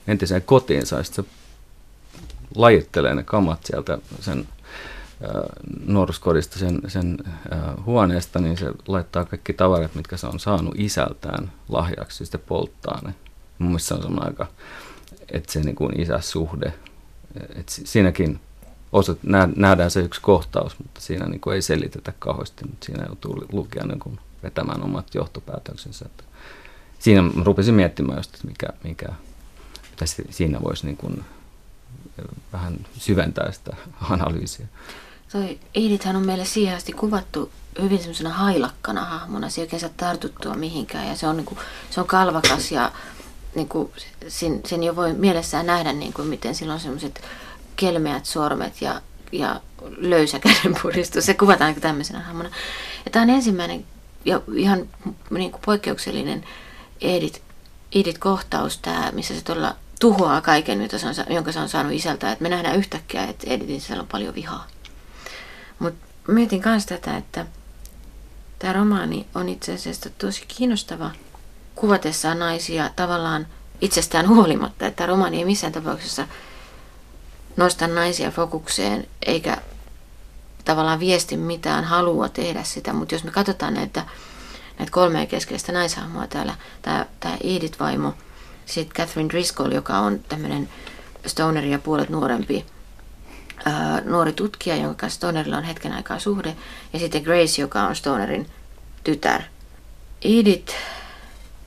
entiseen 0.07 0.41
kotiinsa 0.41 0.97
ja 0.97 1.03
sitten 1.03 1.25
se 1.25 1.31
lajittelee 2.55 3.15
ne 3.15 3.23
kamat 3.23 3.65
sieltä 3.65 3.97
sen 4.19 4.47
nuoruuskodista 5.85 6.59
sen, 6.59 6.81
sen 6.87 7.17
huoneesta, 7.85 8.39
niin 8.39 8.57
se 8.57 8.71
laittaa 8.87 9.25
kaikki 9.25 9.53
tavarat, 9.53 9.95
mitkä 9.95 10.17
se 10.17 10.27
on 10.27 10.39
saanut 10.39 10.75
isältään 10.77 11.51
lahjaksi, 11.69 12.25
sitten 12.25 12.41
polttaa 12.47 13.01
ne. 13.03 13.13
Mun 13.59 13.69
mielestä 13.69 13.87
se 13.87 13.93
on 13.93 14.01
semmoinen 14.01 14.27
aika 14.27 14.47
että 15.31 15.53
se 15.53 15.59
niin 15.59 15.75
kuin 15.75 16.01
isäsuhde, 16.01 16.73
että 17.55 17.71
siinäkin 17.83 18.39
osat, 18.97 19.17
nähdään 19.55 19.91
se 19.91 19.99
yksi 19.99 20.21
kohtaus, 20.21 20.79
mutta 20.79 21.01
siinä 21.01 21.25
niin 21.25 21.41
kuin 21.41 21.55
ei 21.55 21.61
selitetä 21.61 22.13
kauheasti, 22.19 22.65
mutta 22.65 22.85
siinä 22.85 23.05
joutuu 23.05 23.45
lukea 23.51 23.85
niin 23.85 23.99
kuin 23.99 24.19
vetämään 24.43 24.83
omat 24.83 25.15
johtopäätöksensä. 25.15 26.05
Että 26.05 26.23
siinä 26.99 27.23
rupesin 27.43 27.75
miettimään 27.75 28.17
just, 28.17 28.35
että 28.35 28.47
mikä, 28.47 28.67
mikä 28.83 29.07
mitä 30.01 30.05
siinä 30.29 30.61
voisi 30.61 30.85
niin 30.85 30.97
kuin 30.97 31.25
vähän 32.53 32.77
syventää 32.97 33.51
sitä 33.51 33.75
analyysiä. 34.09 34.67
Toi 35.31 35.59
Edithhän 35.75 36.15
on 36.15 36.25
meille 36.25 36.45
siihen 36.45 36.77
asti 36.77 36.93
kuvattu 36.93 37.51
hyvin 37.81 37.99
semmoisena 37.99 38.29
hailakkana 38.29 39.05
hahmona. 39.05 39.49
Se 39.49 39.67
ei 39.71 39.79
saa 39.79 39.89
tartuttua 39.97 40.55
mihinkään 40.55 41.07
ja 41.07 41.15
se 41.15 41.27
on, 41.27 41.37
niin 41.37 41.45
kuin, 41.45 41.59
se 41.89 42.01
on 42.01 42.07
kalvakas 42.07 42.71
ja 42.71 42.91
niin 43.55 43.69
kuin, 43.69 43.91
sen, 44.27 44.61
sen 44.65 44.83
jo 44.83 44.95
voi 44.95 45.13
mielessään 45.13 45.65
nähdä, 45.65 45.93
niin 45.93 46.13
kuin, 46.13 46.27
miten 46.27 46.55
sillä 46.55 46.73
on 46.73 46.79
semmoiset 46.79 47.21
kelmeät 47.77 48.25
sormet 48.25 48.81
ja, 48.81 49.01
ja 49.31 49.61
löysä 49.97 50.39
kädenpuristus. 50.47 51.25
Se 51.25 51.33
kuvataan 51.33 51.75
tämmöisenä 51.75 52.19
hahmona. 52.19 52.49
Ja 53.05 53.11
tämä 53.11 53.23
on 53.23 53.29
ensimmäinen 53.29 53.85
ja 54.25 54.41
ihan 54.55 54.89
niin 55.29 55.51
kuin 55.51 55.61
poikkeuksellinen 55.65 56.45
Edith 57.01 58.19
kohtaus, 58.19 58.77
tämä, 58.77 59.11
missä 59.11 59.35
se 59.35 59.43
todella 59.43 59.75
tuhoaa 59.99 60.41
kaiken, 60.41 60.77
mitä 60.77 60.97
se 60.97 61.07
on, 61.07 61.13
jonka 61.29 61.51
se 61.51 61.59
on 61.59 61.69
saanut 61.69 61.93
isältä. 61.93 62.31
Että 62.31 62.43
me 62.43 62.49
nähdään 62.49 62.75
yhtäkkiä, 62.75 63.23
että 63.23 63.47
Edithin 63.49 63.81
sisällä 63.81 64.01
on 64.01 64.07
paljon 64.07 64.35
vihaa. 64.35 64.67
Mutta 65.79 66.07
mietin 66.27 66.61
myös 66.65 66.85
tätä, 66.85 67.17
että 67.17 67.45
tämä 68.59 68.73
romaani 68.73 69.27
on 69.35 69.49
itse 69.49 69.73
asiassa 69.73 70.09
tosi 70.09 70.43
kiinnostava 70.47 71.11
kuvatessaan 71.75 72.39
naisia 72.39 72.89
tavallaan 72.95 73.47
itsestään 73.81 74.27
huolimatta, 74.27 74.87
että 74.87 74.97
tämä 74.97 75.07
romaani 75.07 75.37
ei 75.37 75.45
missään 75.45 75.73
tapauksessa 75.73 76.27
nosta 77.57 77.87
naisia 77.87 78.31
fokukseen 78.31 79.07
eikä 79.25 79.57
tavallaan 80.65 80.99
viesti 80.99 81.37
mitään 81.37 81.83
halua 81.83 82.29
tehdä 82.29 82.63
sitä, 82.63 82.93
mutta 82.93 83.15
jos 83.15 83.23
me 83.23 83.31
katsotaan 83.31 83.73
näitä, 83.73 84.05
näitä 84.79 84.91
kolmea 84.91 85.25
keskeistä 85.25 85.71
naishahmoa 85.71 86.27
täällä, 86.27 86.55
tämä, 86.81 87.05
Edith-vaimo, 87.43 88.13
sitten 88.65 88.95
Catherine 88.95 89.29
Driscoll, 89.29 89.71
joka 89.71 89.97
on 89.97 90.19
tämmöinen 90.29 90.69
Stoner 91.25 91.65
ja 91.65 91.79
puolet 91.79 92.09
nuorempi 92.09 92.65
ää, 93.65 94.01
nuori 94.01 94.33
tutkija, 94.33 94.75
jonka 94.75 94.95
kanssa 94.95 95.17
Stonerilla 95.17 95.57
on 95.57 95.63
hetken 95.63 95.93
aikaa 95.93 96.19
suhde, 96.19 96.55
ja 96.93 96.99
sitten 96.99 97.21
Grace, 97.23 97.61
joka 97.61 97.83
on 97.83 97.95
Stonerin 97.95 98.49
tytär. 99.03 99.41
Edith 100.21 100.73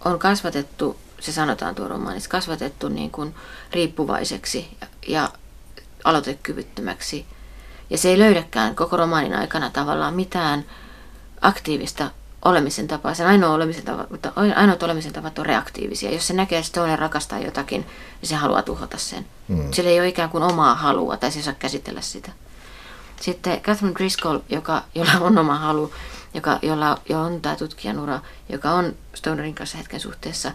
on 0.05 0.19
kasvatettu, 0.19 0.97
se 1.21 1.33
sanotaan 1.33 1.75
tuo 1.75 1.89
romaanissa, 1.89 2.31
kasvatettu 2.31 2.89
niin 2.89 3.11
kuin 3.11 3.35
riippuvaiseksi 3.73 4.77
ja, 4.81 4.87
ja 5.09 5.29
aloitekyvyttömäksi. 6.05 7.27
Ja 7.91 7.99
se 7.99 8.09
ei 8.09 8.19
löydäkään 8.19 8.77
koko 8.77 8.97
romaanin 8.97 9.35
aikana 9.35 9.71
tavallaan 9.71 10.15
mitään 10.15 10.65
aktiivista 11.41 12.11
olemisen 12.45 12.89
tapaa. 12.89 13.15
Sen 13.15 13.27
ainoa 13.27 13.55
olemisen 13.55 13.85
tapa, 13.85 14.07
mutta 14.11 14.33
ainoat 14.57 14.83
olemisen 14.83 15.13
tavat 15.13 15.39
on 15.39 15.47
reaktiivisia. 15.47 16.11
Jos 16.11 16.27
se 16.27 16.35
näkee, 16.35 16.59
että 16.59 16.73
toinen 16.73 16.99
rakastaa 16.99 17.39
jotakin, 17.39 17.81
niin 18.21 18.29
se 18.29 18.35
haluaa 18.35 18.63
tuhota 18.63 18.99
sen. 18.99 19.27
Mm. 19.49 19.73
Sillä 19.73 19.91
ei 19.91 20.01
ole 20.01 20.09
ikään 20.09 20.31
kuin 20.31 20.43
omaa 20.45 20.75
halua, 20.75 21.17
tai 21.17 21.31
se 21.31 21.43
saa 21.43 21.55
käsitellä 21.55 22.01
sitä. 22.01 22.33
Sitten 23.21 23.61
Catherine 23.61 23.95
Driscoll, 23.95 24.39
joka, 24.49 24.83
jolla 24.95 25.13
on 25.21 25.39
oma 25.39 25.59
halu, 25.59 25.93
joka, 26.35 26.59
jolla 26.63 26.99
jo 27.09 27.21
on 27.21 27.41
tämä 27.41 27.57
tutkijan 27.57 27.99
ura, 27.99 28.21
joka 28.49 28.71
on 28.71 28.97
Stonerin 29.15 29.55
kanssa 29.55 29.79
hetken 29.79 30.01
suhteessa, 30.01 30.53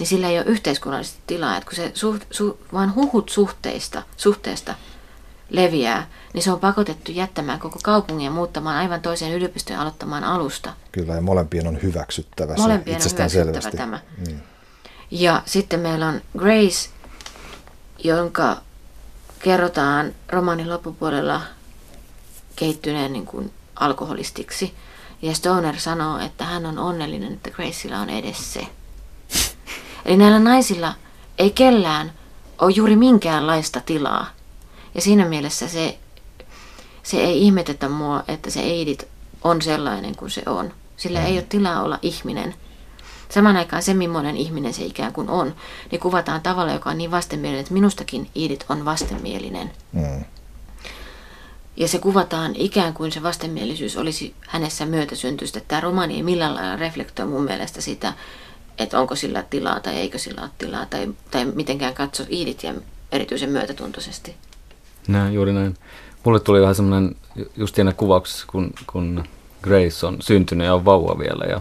niin 0.00 0.06
sillä 0.06 0.28
ei 0.28 0.38
ole 0.38 0.46
yhteiskunnallisesti 0.46 1.20
tilaa. 1.26 1.56
Että 1.56 1.68
kun 1.68 1.76
se 1.76 1.90
suht, 1.94 2.22
su, 2.30 2.58
vaan 2.72 2.94
huhut 2.94 3.28
suhteista, 3.28 4.02
suhteesta 4.16 4.74
leviää, 5.50 6.06
niin 6.32 6.42
se 6.42 6.52
on 6.52 6.60
pakotettu 6.60 7.12
jättämään 7.12 7.60
koko 7.60 7.78
kaupungin 7.84 8.24
ja 8.24 8.30
muuttamaan 8.30 8.76
aivan 8.76 9.00
toiseen 9.00 9.32
yliopistoon 9.32 9.80
aloittamaan 9.80 10.24
alusta. 10.24 10.72
Kyllä, 10.92 11.14
ja 11.14 11.20
molempien 11.20 11.66
on 11.66 11.82
hyväksyttävä 11.82 12.54
molempien 12.54 13.02
se 13.02 13.08
on 13.08 13.12
hyväksyttävä 13.12 13.28
selvästi. 13.28 13.76
tämä. 13.76 14.00
Niin. 14.26 14.42
Ja 15.10 15.42
sitten 15.46 15.80
meillä 15.80 16.08
on 16.08 16.20
Grace, 16.38 16.90
jonka 18.04 18.56
kerrotaan 19.38 20.14
romaanin 20.28 20.70
loppupuolella 20.70 21.40
kehittyneen 22.56 23.12
niin 23.12 23.26
kuin 23.26 23.52
alkoholistiksi. 23.76 24.74
Ja 25.22 25.34
Stoner 25.34 25.80
sanoo, 25.80 26.18
että 26.18 26.44
hän 26.44 26.66
on 26.66 26.78
onnellinen, 26.78 27.32
että 27.32 27.50
Graceilla 27.50 27.98
on 27.98 28.10
edes 28.10 28.52
se. 28.52 28.66
Eli 30.06 30.16
näillä 30.16 30.38
naisilla 30.38 30.94
ei 31.38 31.50
kellään 31.50 32.12
ole 32.58 32.72
juuri 32.72 32.96
minkäänlaista 32.96 33.80
tilaa. 33.80 34.26
Ja 34.94 35.00
siinä 35.00 35.24
mielessä 35.24 35.68
se, 35.68 35.98
se 37.02 37.16
ei 37.16 37.42
ihmetetä 37.42 37.88
mua, 37.88 38.24
että 38.28 38.50
se 38.50 38.60
Eidit 38.60 39.08
on 39.44 39.62
sellainen 39.62 40.16
kuin 40.16 40.30
se 40.30 40.42
on. 40.46 40.72
Sillä 40.96 41.20
mm. 41.20 41.26
ei 41.26 41.32
ole 41.32 41.46
tilaa 41.48 41.82
olla 41.82 41.98
ihminen. 42.02 42.54
Samaan 43.28 43.56
aikaan 43.56 43.82
se, 43.82 43.94
millainen 43.94 44.36
ihminen 44.36 44.74
se 44.74 44.84
ikään 44.84 45.12
kuin 45.12 45.30
on, 45.30 45.54
niin 45.90 46.00
kuvataan 46.00 46.42
tavalla, 46.42 46.72
joka 46.72 46.90
on 46.90 46.98
niin 46.98 47.10
vastenmielinen, 47.10 47.60
että 47.60 47.74
minustakin 47.74 48.30
Iidit 48.36 48.64
on 48.68 48.84
vastenmielinen. 48.84 49.70
Mm. 49.92 50.24
Ja 51.76 51.88
se 51.88 51.98
kuvataan 51.98 52.52
ikään 52.54 52.94
kuin 52.94 53.12
se 53.12 53.22
vastenmielisyys 53.22 53.96
olisi 53.96 54.34
hänessä 54.46 54.86
myötäsyntyistä. 54.86 55.60
Tämä 55.60 55.80
romaani 55.80 56.14
ei 56.14 56.22
millään 56.22 56.54
lailla 56.54 56.76
reflektoi 56.76 57.26
mun 57.26 57.44
mielestä 57.44 57.80
sitä, 57.80 58.12
että 58.78 59.00
onko 59.00 59.16
sillä 59.16 59.44
tilaa 59.50 59.80
tai 59.80 59.96
eikö 59.96 60.18
sillä 60.18 60.40
ole 60.42 60.50
tilaa, 60.58 60.86
tai, 60.86 61.08
tai 61.30 61.44
mitenkään 61.44 61.94
katso 61.94 62.22
ja 62.62 62.74
erityisen 63.12 63.50
myötätuntoisesti. 63.50 64.34
Näin, 65.08 65.34
juuri 65.34 65.52
näin. 65.52 65.76
Mulle 66.24 66.40
tuli 66.40 66.60
vähän 66.60 66.74
semmoinen 66.74 67.16
just 67.56 67.74
siinä 67.74 67.92
kuvauksessa, 67.92 68.46
kun, 68.50 68.72
kun 68.92 69.24
Grace 69.62 70.06
on 70.06 70.16
syntynyt 70.20 70.66
ja 70.66 70.74
on 70.74 70.84
vauva 70.84 71.18
vielä, 71.18 71.44
ja 71.44 71.60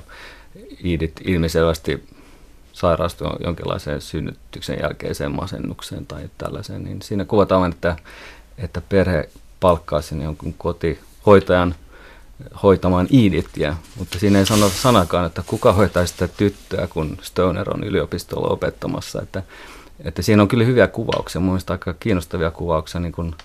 Edith 0.83 1.21
ilmiselvästi 1.25 2.03
sairastui 2.73 3.29
jonkinlaiseen 3.43 4.01
synnytyksen 4.01 4.77
jälkeiseen 4.81 5.31
masennukseen 5.31 6.05
tai 6.05 6.29
tällaiseen, 6.37 6.83
niin 6.83 7.01
siinä 7.01 7.25
kuvataan, 7.25 7.71
että, 7.71 7.95
että 8.57 8.81
perhe 8.89 9.29
palkkaa 9.59 10.01
sinne 10.01 10.23
jonkun 10.23 10.53
kotihoitajan 10.57 11.75
hoitamaan 12.63 13.07
Edithiä, 13.07 13.75
mutta 13.95 14.19
siinä 14.19 14.39
ei 14.39 14.45
sano 14.45 14.69
sanakaan, 14.69 15.25
että 15.25 15.43
kuka 15.47 15.73
hoitaa 15.73 16.05
sitä 16.05 16.27
tyttöä, 16.27 16.87
kun 16.87 17.17
Stoner 17.21 17.73
on 17.73 17.83
yliopistolla 17.83 18.47
opettamassa. 18.47 19.21
Että, 19.21 19.43
että 19.99 20.21
siinä 20.21 20.41
on 20.41 20.47
kyllä 20.47 20.63
hyviä 20.63 20.87
kuvauksia, 20.87 21.41
mun 21.41 21.49
mielestä 21.51 21.73
aika 21.73 21.93
kiinnostavia 21.93 22.51
kuvauksia 22.51 23.01
niin 23.01 23.11
kuin 23.11 23.35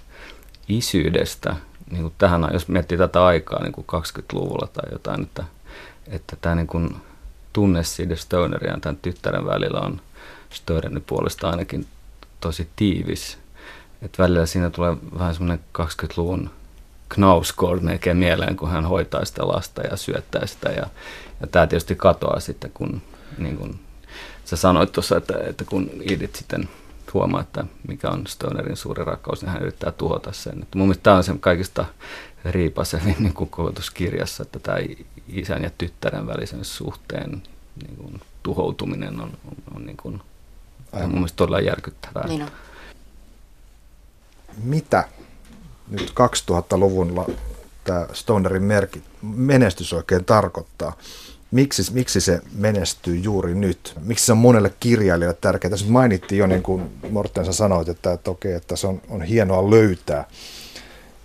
isyydestä. 0.69 1.57
Niin 1.91 2.03
kuin 2.03 2.15
tähän, 2.19 2.49
jos 2.53 2.69
miettii 2.69 2.99
tätä 2.99 3.25
aikaa 3.25 3.63
niin 3.63 3.73
kuin 3.73 3.87
20-luvulla 3.93 4.69
tai 4.73 4.93
jotain, 4.93 5.23
että, 5.23 5.45
että 6.09 6.37
tämä 6.41 6.55
niin 6.55 6.67
kuin 6.67 6.97
tunne 7.53 7.85
siitä 7.85 8.17
Stonerin 8.17 8.71
ja 8.71 8.79
tämän 8.81 8.99
tyttären 9.03 9.47
välillä 9.47 9.81
on 9.81 10.01
Stonerin 10.51 11.03
puolesta 11.07 11.51
ainakin 11.51 11.87
tosi 12.41 12.69
tiivis. 12.77 13.39
Että 14.03 14.23
välillä 14.23 14.47
siinä 14.47 14.71
tulee 14.71 14.97
vähän 15.19 15.35
semmoinen 15.35 15.65
20-luvun 15.79 16.51
Knausgård 17.15 17.81
melkein 17.81 18.17
mieleen, 18.17 18.57
kun 18.57 18.71
hän 18.71 18.85
hoitaa 18.85 19.25
sitä 19.25 19.49
lasta 19.49 19.83
ja 19.83 19.97
syöttää 19.97 20.47
sitä. 20.47 20.69
Ja, 20.69 20.87
ja 21.41 21.47
tämä 21.47 21.67
tietysti 21.67 21.95
katoaa 21.95 22.41
sitten, 22.41 22.71
kun 22.75 23.03
niin 23.39 23.57
kun 23.57 23.81
sä 24.45 24.57
sanoit 24.57 24.93
tuossa, 24.93 25.17
että, 25.17 25.35
että 25.47 25.65
kun 25.65 25.91
Edith 26.11 26.35
sitten 26.35 26.69
huomaa, 27.15 27.41
että 27.41 27.65
mikä 27.89 28.09
on 28.09 28.27
Stonerin 28.27 28.77
suuri 28.77 29.05
rakkaus, 29.05 29.43
niin 29.43 29.51
hän 29.51 29.63
yrittää 29.63 29.91
tuhota 29.91 30.33
sen. 30.33 30.63
Että 30.63 30.79
mun 30.79 30.87
mielestä 30.87 31.03
tämä 31.03 31.17
on 31.17 31.25
se 31.25 31.35
kaikista 31.41 31.85
riipasevin 32.45 33.17
niin 33.19 33.35
kuin 33.35 33.51
kirjassa, 33.95 34.43
että 34.43 34.59
tämä 34.59 34.77
isän 35.29 35.63
ja 35.63 35.71
tyttären 35.79 36.27
välisen 36.27 36.65
suhteen 36.65 37.43
niin 37.83 37.97
kuin, 37.97 38.21
tuhoutuminen 38.43 39.21
on, 39.21 39.31
on, 39.45 39.75
on 39.75 39.87
niin 39.87 39.97
kuin, 39.97 40.23
mun 40.93 41.13
mielestä 41.13 41.37
todella 41.37 41.61
järkyttävää. 41.61 42.27
Niin 42.27 42.43
on. 42.43 42.51
Mitä 44.63 45.09
nyt 45.91 46.11
2000-luvulla 46.11 47.27
tämä 47.85 48.07
Stonerin 48.13 48.63
merkit, 48.63 49.03
menestys 49.23 49.93
oikein 49.93 50.25
tarkoittaa? 50.25 50.93
Miksi, 51.51 51.93
miksi 51.93 52.21
se 52.21 52.41
menestyy 52.55 53.17
juuri 53.17 53.55
nyt? 53.55 53.95
Miksi 54.05 54.27
se 54.27 54.33
on 54.33 54.39
monelle 54.39 54.73
kirjailijalle 54.81 55.39
tärkeää? 55.41 55.71
Tässä 55.71 55.87
mainittiin 55.87 56.39
jo, 56.39 56.47
niin 56.47 56.63
kuin 56.63 56.83
Mortensa 57.11 57.53
sanoit, 57.53 57.89
että, 57.89 58.13
että, 58.13 58.31
okei, 58.31 58.53
että 58.53 58.77
se 58.77 58.87
on, 58.87 59.03
on 59.09 59.23
hienoa 59.23 59.71
löytää 59.71 60.25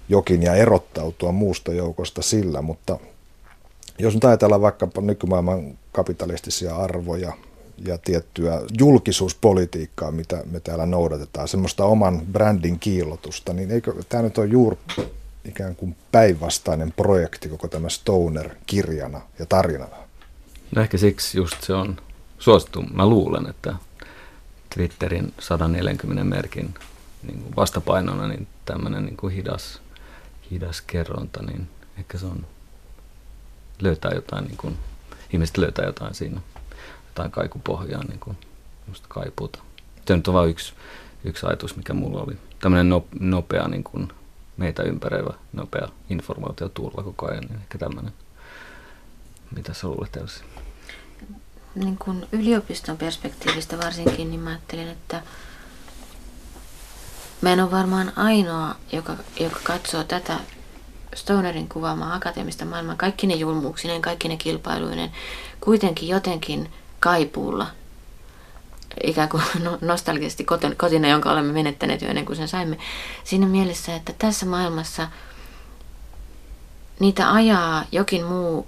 jokin 0.09 0.43
ja 0.43 0.55
erottautua 0.55 1.31
muusta 1.31 1.73
joukosta 1.73 2.21
sillä, 2.21 2.61
mutta 2.61 2.99
jos 3.99 4.13
nyt 4.13 4.25
ajatellaan 4.25 4.61
vaikkapa 4.61 5.01
nykymaailman 5.01 5.77
kapitalistisia 5.91 6.75
arvoja 6.75 7.33
ja 7.77 7.97
tiettyä 7.97 8.61
julkisuuspolitiikkaa, 8.79 10.11
mitä 10.11 10.43
me 10.51 10.59
täällä 10.59 10.85
noudatetaan, 10.85 11.47
semmoista 11.47 11.85
oman 11.85 12.21
brändin 12.31 12.79
kiillotusta, 12.79 13.53
niin 13.53 13.71
eikö 13.71 13.93
tämä 14.09 14.23
nyt 14.23 14.37
ole 14.37 14.45
juuri 14.45 14.77
ikään 15.45 15.75
kuin 15.75 15.95
päinvastainen 16.11 16.91
projekti 16.91 17.49
koko 17.49 17.67
tämä 17.67 17.89
Stoner 17.89 18.49
kirjana 18.65 19.21
ja 19.39 19.45
tarinana? 19.45 19.95
No 20.75 20.81
ehkä 20.81 20.97
siksi 20.97 21.37
just 21.37 21.63
se 21.63 21.73
on 21.73 21.97
suosittu. 22.39 22.81
Mä 22.81 23.09
luulen, 23.09 23.49
että 23.49 23.75
Twitterin 24.75 25.33
140 25.39 26.23
merkin 26.23 26.73
niin 27.23 27.39
kuin 27.39 27.55
vastapainona 27.55 28.27
niin 28.27 28.47
tämmöinen 28.65 29.05
niin 29.05 29.17
kuin 29.17 29.33
hidas, 29.33 29.81
hidas 30.51 30.81
kerronta, 30.81 31.43
niin 31.43 31.67
ehkä 31.97 32.17
se 32.17 32.25
on 32.25 32.45
löytää 33.79 34.11
jotain, 34.11 34.45
niin 34.45 34.57
kuin, 34.57 34.77
ihmiset 35.33 35.57
löytää 35.57 35.85
jotain 35.85 36.15
siinä, 36.15 36.41
jotain 37.15 37.31
kaikupohjaa, 37.31 38.03
niin 38.03 38.19
kuin, 38.19 38.37
kaipuuta. 39.07 39.59
Se 40.07 40.15
nyt 40.15 40.27
on 40.27 40.33
vain 40.33 40.49
yksi, 40.49 40.73
yksi 41.23 41.45
ajatus, 41.45 41.75
mikä 41.75 41.93
mulla 41.93 42.21
oli. 42.21 42.37
Tämmöinen 42.59 43.01
nopea, 43.19 43.67
niin 43.67 43.83
kuin, 43.83 44.07
meitä 44.57 44.83
ympäröivä 44.83 45.33
nopea 45.53 45.87
informaatioturva 46.09 47.03
koko 47.03 47.27
ajan, 47.27 47.43
niin 47.43 47.59
ehkä 47.59 47.77
tämmöinen. 47.77 48.13
Mitä 49.55 49.73
sä 49.73 49.87
luulet, 49.87 50.15
Elsi? 50.15 50.43
Niin 51.75 51.97
kuin 51.97 52.27
yliopiston 52.31 52.97
perspektiivistä 52.97 53.77
varsinkin, 53.77 54.29
niin 54.29 54.39
mä 54.39 54.49
ajattelin, 54.49 54.87
että 54.87 55.21
mä 57.41 57.53
en 57.53 57.59
ole 57.59 57.71
varmaan 57.71 58.13
ainoa, 58.15 58.75
joka, 58.91 59.17
joka 59.39 59.59
katsoo 59.63 60.03
tätä 60.03 60.39
Stonerin 61.15 61.69
kuvaamaa 61.69 62.13
akateemista 62.13 62.65
maailmaa, 62.65 62.95
kaikki 62.95 63.27
ne 63.27 63.35
julmuuksineen, 63.35 64.01
kaikki 64.01 64.27
ne 64.27 64.37
kilpailuinen, 64.37 65.11
kuitenkin 65.61 66.09
jotenkin 66.09 66.69
kaipuulla, 67.05 67.67
ikään 69.03 69.29
kuin 69.29 69.43
no, 69.63 69.77
nostalgisesti 69.81 70.45
kotina, 70.77 71.07
jonka 71.07 71.31
olemme 71.31 71.53
menettäneet 71.53 72.01
jo 72.01 72.09
ennen 72.09 72.25
kuin 72.25 72.35
sen 72.35 72.47
saimme. 72.47 72.77
Siinä 73.23 73.47
mielessä, 73.47 73.95
että 73.95 74.13
tässä 74.17 74.45
maailmassa 74.45 75.07
niitä 76.99 77.33
ajaa 77.33 77.83
jokin 77.91 78.25
muu, 78.25 78.67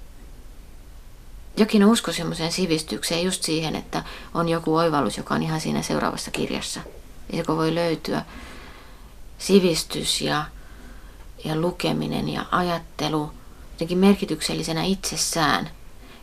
jokin 1.58 1.86
usko 1.86 2.12
semmoiseen 2.12 2.52
sivistykseen, 2.52 3.24
just 3.24 3.44
siihen, 3.44 3.76
että 3.76 4.04
on 4.34 4.50
joku 4.50 4.76
oivallus, 4.76 5.18
joka 5.18 5.36
on 5.36 5.44
ihan 5.44 5.62
siinä 5.62 5.82
seuraavassa 5.82 6.32
kirjassa, 6.32 6.80
joka 7.34 7.56
voi 7.56 7.76
löytyä. 7.76 8.26
Sivistys 9.38 10.22
ja 10.22 10.46
ja 11.46 11.56
lukeminen 11.56 12.30
ja 12.30 12.46
ajattelu 12.52 13.32
jotenkin 13.72 13.98
merkityksellisenä 13.98 14.84
itsessään, 14.84 15.70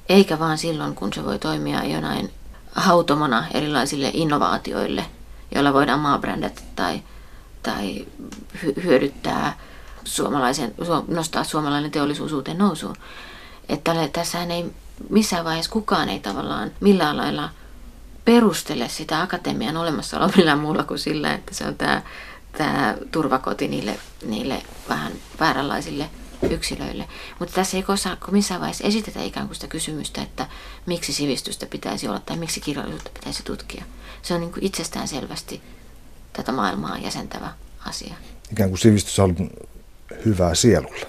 eikä 0.08 0.38
vaan 0.38 0.58
silloin, 0.58 0.94
kun 0.94 1.12
se 1.12 1.24
voi 1.24 1.38
toimia 1.38 1.84
jonain 1.84 2.30
hautomona 2.74 3.44
erilaisille 3.54 4.10
innovaatioille, 4.12 5.04
joilla 5.54 5.72
voidaan 5.72 6.00
maabrändätä 6.00 6.62
tai, 6.76 7.02
tai 7.62 8.06
hyödyttää 8.84 9.58
suomalaisen, 10.04 10.74
nostaa 11.08 11.44
suomalainen 11.44 11.90
teollisuus 11.90 12.32
uuteen 12.32 12.58
nousuun. 12.58 12.96
Että 13.68 14.08
tässähän 14.12 14.50
ei 14.50 14.72
missään 15.10 15.44
vaiheessa 15.44 15.72
kukaan 15.72 16.08
ei 16.08 16.20
tavallaan 16.20 16.70
millään 16.80 17.16
lailla 17.16 17.50
perustele 18.24 18.88
sitä 18.88 19.22
akatemian 19.22 19.76
olemassaoloa 19.76 20.30
millään 20.36 20.58
muulla 20.58 20.84
kuin 20.84 20.98
sillä, 20.98 21.34
että 21.34 21.54
se 21.54 21.66
on 21.66 21.74
tämä 21.74 22.02
tämä 22.56 22.94
turvakoti 23.10 23.68
niille, 23.68 23.98
niille 24.26 24.62
vähän 24.88 25.12
vääränlaisille 25.40 26.10
yksilöille. 26.50 27.08
Mutta 27.38 27.54
tässä 27.54 27.76
ei 27.76 27.82
koskaan 27.82 28.18
missään 28.30 28.60
vaiheessa 28.60 28.84
esitetä 28.84 29.22
ikään 29.22 29.46
kuin 29.46 29.54
sitä 29.54 29.66
kysymystä, 29.66 30.22
että 30.22 30.46
miksi 30.86 31.12
sivistystä 31.12 31.66
pitäisi 31.66 32.08
olla 32.08 32.18
tai 32.18 32.36
miksi 32.36 32.60
kirjallisuutta 32.60 33.10
pitäisi 33.14 33.42
tutkia. 33.42 33.84
Se 34.22 34.34
on 34.34 34.40
niin 34.40 34.52
kuin 34.52 34.64
itsestään 34.64 35.08
selvästi 35.08 35.62
tätä 36.32 36.52
maailmaa 36.52 36.98
jäsentävä 36.98 37.52
asia. 37.86 38.14
Ikään 38.52 38.70
kuin 38.70 38.78
sivistys 38.78 39.18
on 39.18 39.50
hyvää 40.24 40.54
sielulle. 40.54 41.06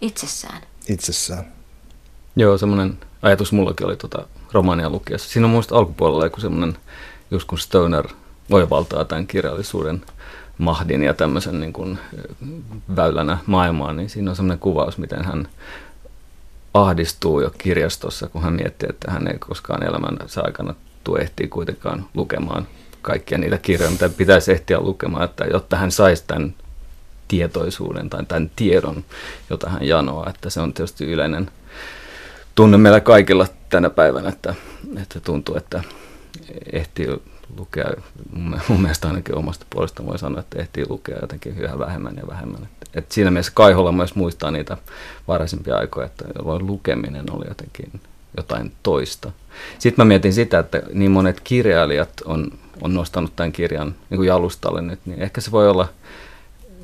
Itsessään. 0.00 0.62
Itsessään. 0.88 1.52
Joo, 2.36 2.58
semmoinen 2.58 2.98
ajatus 3.22 3.52
mullakin 3.52 3.86
oli 3.86 3.96
tuota 3.96 4.26
romaania 4.52 4.90
lukiessa. 4.90 5.30
Siinä 5.30 5.46
on 5.46 5.50
muista 5.50 5.76
alkupuolella 5.76 6.24
joku 6.24 6.40
semmoinen, 6.40 6.78
just 7.30 7.48
kun 7.48 7.58
Stoner 7.58 8.08
oivaltaa 8.50 9.04
tämän 9.04 9.26
kirjallisuuden– 9.26 10.04
mahdin 10.60 11.02
ja 11.02 11.14
tämmöisen 11.14 11.60
niin 11.60 11.72
kuin 11.72 11.98
väylänä 12.96 13.38
maailmaan, 13.46 13.96
niin 13.96 14.10
siinä 14.10 14.30
on 14.30 14.36
semmoinen 14.36 14.58
kuvaus, 14.58 14.98
miten 14.98 15.24
hän 15.24 15.48
ahdistuu 16.74 17.40
jo 17.40 17.50
kirjastossa, 17.58 18.28
kun 18.28 18.42
hän 18.42 18.52
miettii, 18.52 18.88
että 18.90 19.10
hän 19.10 19.28
ei 19.28 19.38
koskaan 19.38 19.82
elämänsä 19.82 20.40
aikana 20.44 20.74
tule 21.04 21.18
ehtiä 21.18 21.48
kuitenkaan 21.48 22.04
lukemaan 22.14 22.66
kaikkia 23.02 23.38
niitä 23.38 23.58
kirjoja, 23.58 23.90
mitä 23.90 24.08
pitäisi 24.08 24.52
ehtiä 24.52 24.80
lukemaan, 24.80 25.24
että 25.24 25.44
jotta 25.44 25.76
hän 25.76 25.90
saisi 25.90 26.24
tämän 26.26 26.54
tietoisuuden 27.28 28.10
tai 28.10 28.26
tämän 28.26 28.50
tiedon, 28.56 29.04
jota 29.50 29.70
hän 29.70 29.86
janoaa, 29.86 30.30
että 30.30 30.50
se 30.50 30.60
on 30.60 30.72
tietysti 30.72 31.04
yleinen 31.04 31.50
tunne 32.54 32.78
meillä 32.78 33.00
kaikilla 33.00 33.46
tänä 33.68 33.90
päivänä, 33.90 34.28
että, 34.28 34.54
että 35.02 35.20
tuntuu, 35.20 35.56
että 35.56 35.82
ehtii 36.72 37.06
lukea, 37.56 37.90
mun 38.68 38.80
mielestä 38.80 39.08
ainakin 39.08 39.34
omasta 39.34 39.66
puolesta 39.70 40.06
voi 40.06 40.18
sanoa, 40.18 40.40
että 40.40 40.58
ehtii 40.58 40.84
lukea 40.88 41.18
jotenkin 41.20 41.58
yhä 41.58 41.78
vähemmän 41.78 42.16
ja 42.16 42.26
vähemmän. 42.26 42.62
Et, 42.62 42.88
et 42.94 43.12
siinä 43.12 43.30
mielessä 43.30 43.52
Kaiholla 43.54 43.92
myös 43.92 44.14
muistaa 44.14 44.50
niitä 44.50 44.76
varhaisimpia 45.28 45.76
aikoja, 45.76 46.06
että 46.06 46.24
jolloin 46.38 46.66
lukeminen 46.66 47.24
oli 47.30 47.44
jotenkin 47.48 48.00
jotain 48.36 48.72
toista. 48.82 49.32
Sitten 49.78 50.06
mä 50.06 50.08
mietin 50.08 50.32
sitä, 50.32 50.58
että 50.58 50.82
niin 50.92 51.10
monet 51.10 51.40
kirjailijat 51.40 52.10
on, 52.24 52.50
on 52.80 52.94
nostanut 52.94 53.36
tämän 53.36 53.52
kirjan 53.52 53.94
niin 54.10 54.18
kuin 54.18 54.26
jalustalle 54.26 54.82
nyt, 54.82 55.00
niin 55.04 55.22
ehkä 55.22 55.40
se 55.40 55.50
voi 55.50 55.70
olla, 55.70 55.88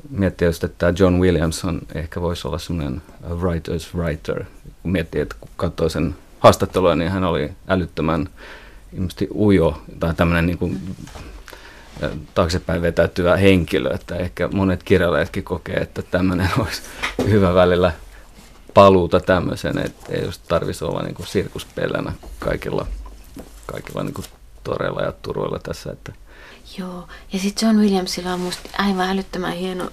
miettiä 0.09 0.47
just, 0.47 0.63
että 0.63 0.93
John 0.99 1.19
Williamson 1.19 1.81
ehkä 1.95 2.21
voisi 2.21 2.47
olla 2.47 2.57
semmoinen 2.59 3.01
writer's 3.25 3.97
writer. 3.97 4.43
Kun 4.83 4.91
miettii, 4.91 5.21
että 5.21 5.35
kun 5.39 5.49
katsoo 5.57 5.89
sen 5.89 6.15
haastattelua, 6.39 6.95
niin 6.95 7.11
hän 7.11 7.23
oli 7.23 7.51
älyttömän 7.67 8.29
ilmeisesti 8.93 9.27
ujo 9.35 9.81
tai 9.99 10.13
tämmöinen 10.13 10.45
niin 10.45 10.57
kuin, 10.57 10.95
taaksepäin 12.33 12.81
vetäytyvä 12.81 13.37
henkilö, 13.37 13.93
että 13.93 14.15
ehkä 14.15 14.47
monet 14.47 14.83
kirjailijatkin 14.83 15.43
kokee, 15.43 15.75
että 15.75 16.01
tämmöinen 16.01 16.49
olisi 16.59 16.81
hyvä 17.29 17.53
välillä 17.53 17.91
paluuta 18.73 19.19
tämmöisen, 19.19 19.77
että 19.77 20.05
ei 20.13 20.25
just 20.25 20.41
tarvitsisi 20.47 20.85
olla 20.85 21.01
niin 21.01 21.15
kuin 21.15 21.27
sirkuspelänä 21.27 22.11
kaikilla, 22.39 22.87
kaikilla 23.65 24.03
niin 24.03 24.13
kuin 24.13 24.25
toreilla 24.63 25.01
ja 25.01 25.11
turuilla 25.11 25.59
tässä. 25.59 25.91
Että. 25.91 26.13
Joo, 26.77 27.07
ja 27.33 27.39
sitten 27.39 27.67
John 27.67 27.79
Williamsilla 27.79 28.33
on 28.33 28.39
musta 28.39 28.69
aivan 28.77 29.09
älyttömän 29.09 29.53
hieno, 29.53 29.89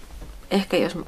ehkä 0.51 0.77
jos 0.77 0.99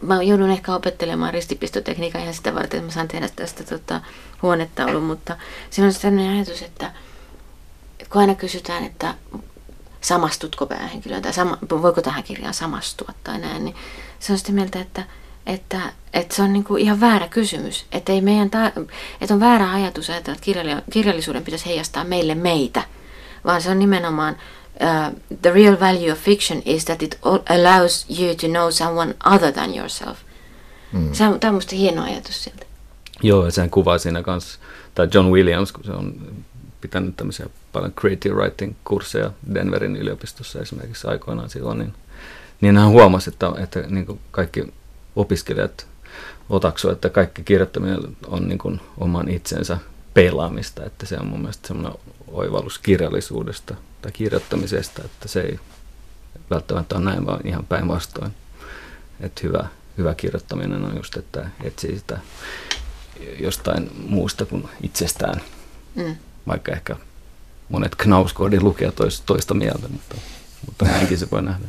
mä 0.00 0.22
joudun 0.22 0.50
ehkä 0.50 0.74
opettelemaan 0.74 1.34
ristipistotekniikan 1.34 2.22
ihan 2.22 2.34
sitä 2.34 2.54
varten, 2.54 2.78
että 2.78 2.86
mä 2.86 2.90
saan 2.90 3.08
tehdä 3.08 3.28
tästä 3.36 3.64
tota, 3.64 4.00
huonetaulun, 4.42 5.02
mutta 5.02 5.36
siinä 5.70 5.86
on 5.86 5.92
sellainen 5.92 6.32
ajatus, 6.36 6.62
että 6.62 6.92
kun 8.10 8.20
aina 8.20 8.34
kysytään, 8.34 8.84
että 8.84 9.14
samastutko 10.00 10.66
päähenkilöön 10.66 11.22
tai 11.22 11.32
sama, 11.32 11.58
voiko 11.70 12.02
tähän 12.02 12.22
kirjaan 12.22 12.54
samastua 12.54 13.08
tai 13.24 13.38
näin, 13.38 13.64
niin 13.64 13.76
se 14.20 14.32
on 14.32 14.38
sitä 14.38 14.52
mieltä, 14.52 14.80
että, 14.80 15.02
että, 15.46 15.80
että 16.12 16.36
se 16.36 16.42
on 16.42 16.52
niin 16.52 16.64
kuin 16.64 16.82
ihan 16.82 17.00
väärä 17.00 17.28
kysymys. 17.28 17.86
Että, 17.92 18.12
ei 18.12 18.20
meidän 18.20 18.50
ta- 18.50 18.72
että 19.20 19.34
on 19.34 19.40
väärä 19.40 19.72
ajatus 19.72 20.10
ajatella, 20.10 20.38
että 20.38 20.90
kirjallisuuden 20.90 21.44
pitäisi 21.44 21.66
heijastaa 21.66 22.04
meille 22.04 22.34
meitä, 22.34 22.82
vaan 23.44 23.62
se 23.62 23.70
on 23.70 23.78
nimenomaan 23.78 24.36
uh, 24.74 25.20
the 25.42 25.50
real 25.50 25.80
value 25.80 26.12
of 26.12 26.18
fiction 26.18 26.62
is 26.64 26.84
that 26.84 27.02
it 27.02 27.18
allows 27.48 28.06
you 28.20 28.34
to 28.34 28.46
know 28.46 28.70
someone 28.70 29.14
other 29.24 29.52
than 29.52 29.76
yourself. 29.76 30.18
Mm. 30.92 31.12
Se 31.12 31.24
on, 31.24 31.40
tämä 31.40 31.56
on 31.56 31.62
hieno 31.72 32.02
ajatus 32.02 32.44
siltä. 32.44 32.66
Joo, 33.22 33.44
ja 33.44 33.50
sen 33.50 33.70
kuvaa 33.70 33.98
siinä 33.98 34.22
kanssa, 34.22 34.58
tai 34.94 35.08
John 35.14 35.30
Williams, 35.30 35.72
kun 35.72 35.84
se 35.84 35.92
on 35.92 36.14
pitänyt 36.84 37.16
tämmöisiä 37.16 37.46
paljon 37.72 37.92
creative 37.92 38.34
writing-kursseja 38.34 39.30
Denverin 39.54 39.96
yliopistossa 39.96 40.60
esimerkiksi 40.60 41.06
aikoinaan 41.06 41.50
silloin, 41.50 41.78
niin, 41.78 41.94
niin 42.60 42.76
hän 42.76 42.88
huomasi, 42.88 43.30
että, 43.30 43.52
että 43.56 43.80
niin 43.88 44.06
kuin 44.06 44.20
kaikki 44.30 44.72
opiskelijat 45.16 45.86
otaksu, 46.50 46.90
että 46.90 47.10
kaikki 47.10 47.42
kirjoittaminen 47.42 48.16
on 48.26 48.48
niin 48.48 48.58
kuin 48.58 48.80
oman 48.98 49.28
itsensä 49.28 49.78
pelaamista, 50.14 50.84
että 50.84 51.06
se 51.06 51.16
on 51.16 51.26
mun 51.26 51.40
mielestä 51.40 51.68
semmoinen 51.68 51.98
oivallus 52.28 52.78
kirjallisuudesta 52.78 53.74
tai 54.02 54.12
kirjoittamisesta, 54.12 55.02
että 55.04 55.28
se 55.28 55.40
ei 55.40 55.58
välttämättä 56.50 56.96
ole 56.96 57.04
näin, 57.04 57.26
vaan 57.26 57.46
ihan 57.46 57.64
päinvastoin. 57.66 58.34
Että 59.20 59.40
hyvä, 59.44 59.66
hyvä 59.98 60.14
kirjoittaminen 60.14 60.84
on 60.84 60.96
just, 60.96 61.16
että 61.16 61.50
etsii 61.62 61.98
sitä 61.98 62.18
jostain 63.40 63.90
muusta 64.08 64.46
kuin 64.46 64.68
itsestään. 64.82 65.40
Mm 65.94 66.16
vaikka 66.46 66.72
ehkä 66.72 66.96
monet 67.68 67.94
Knauskoodin 67.94 68.64
lukijat 68.64 68.94
toista 69.26 69.54
mieltä, 69.54 69.88
mutta, 69.88 70.14
mutta 70.66 70.84
näinkin 70.84 71.18
se 71.18 71.30
voi 71.30 71.42
nähdä. 71.42 71.66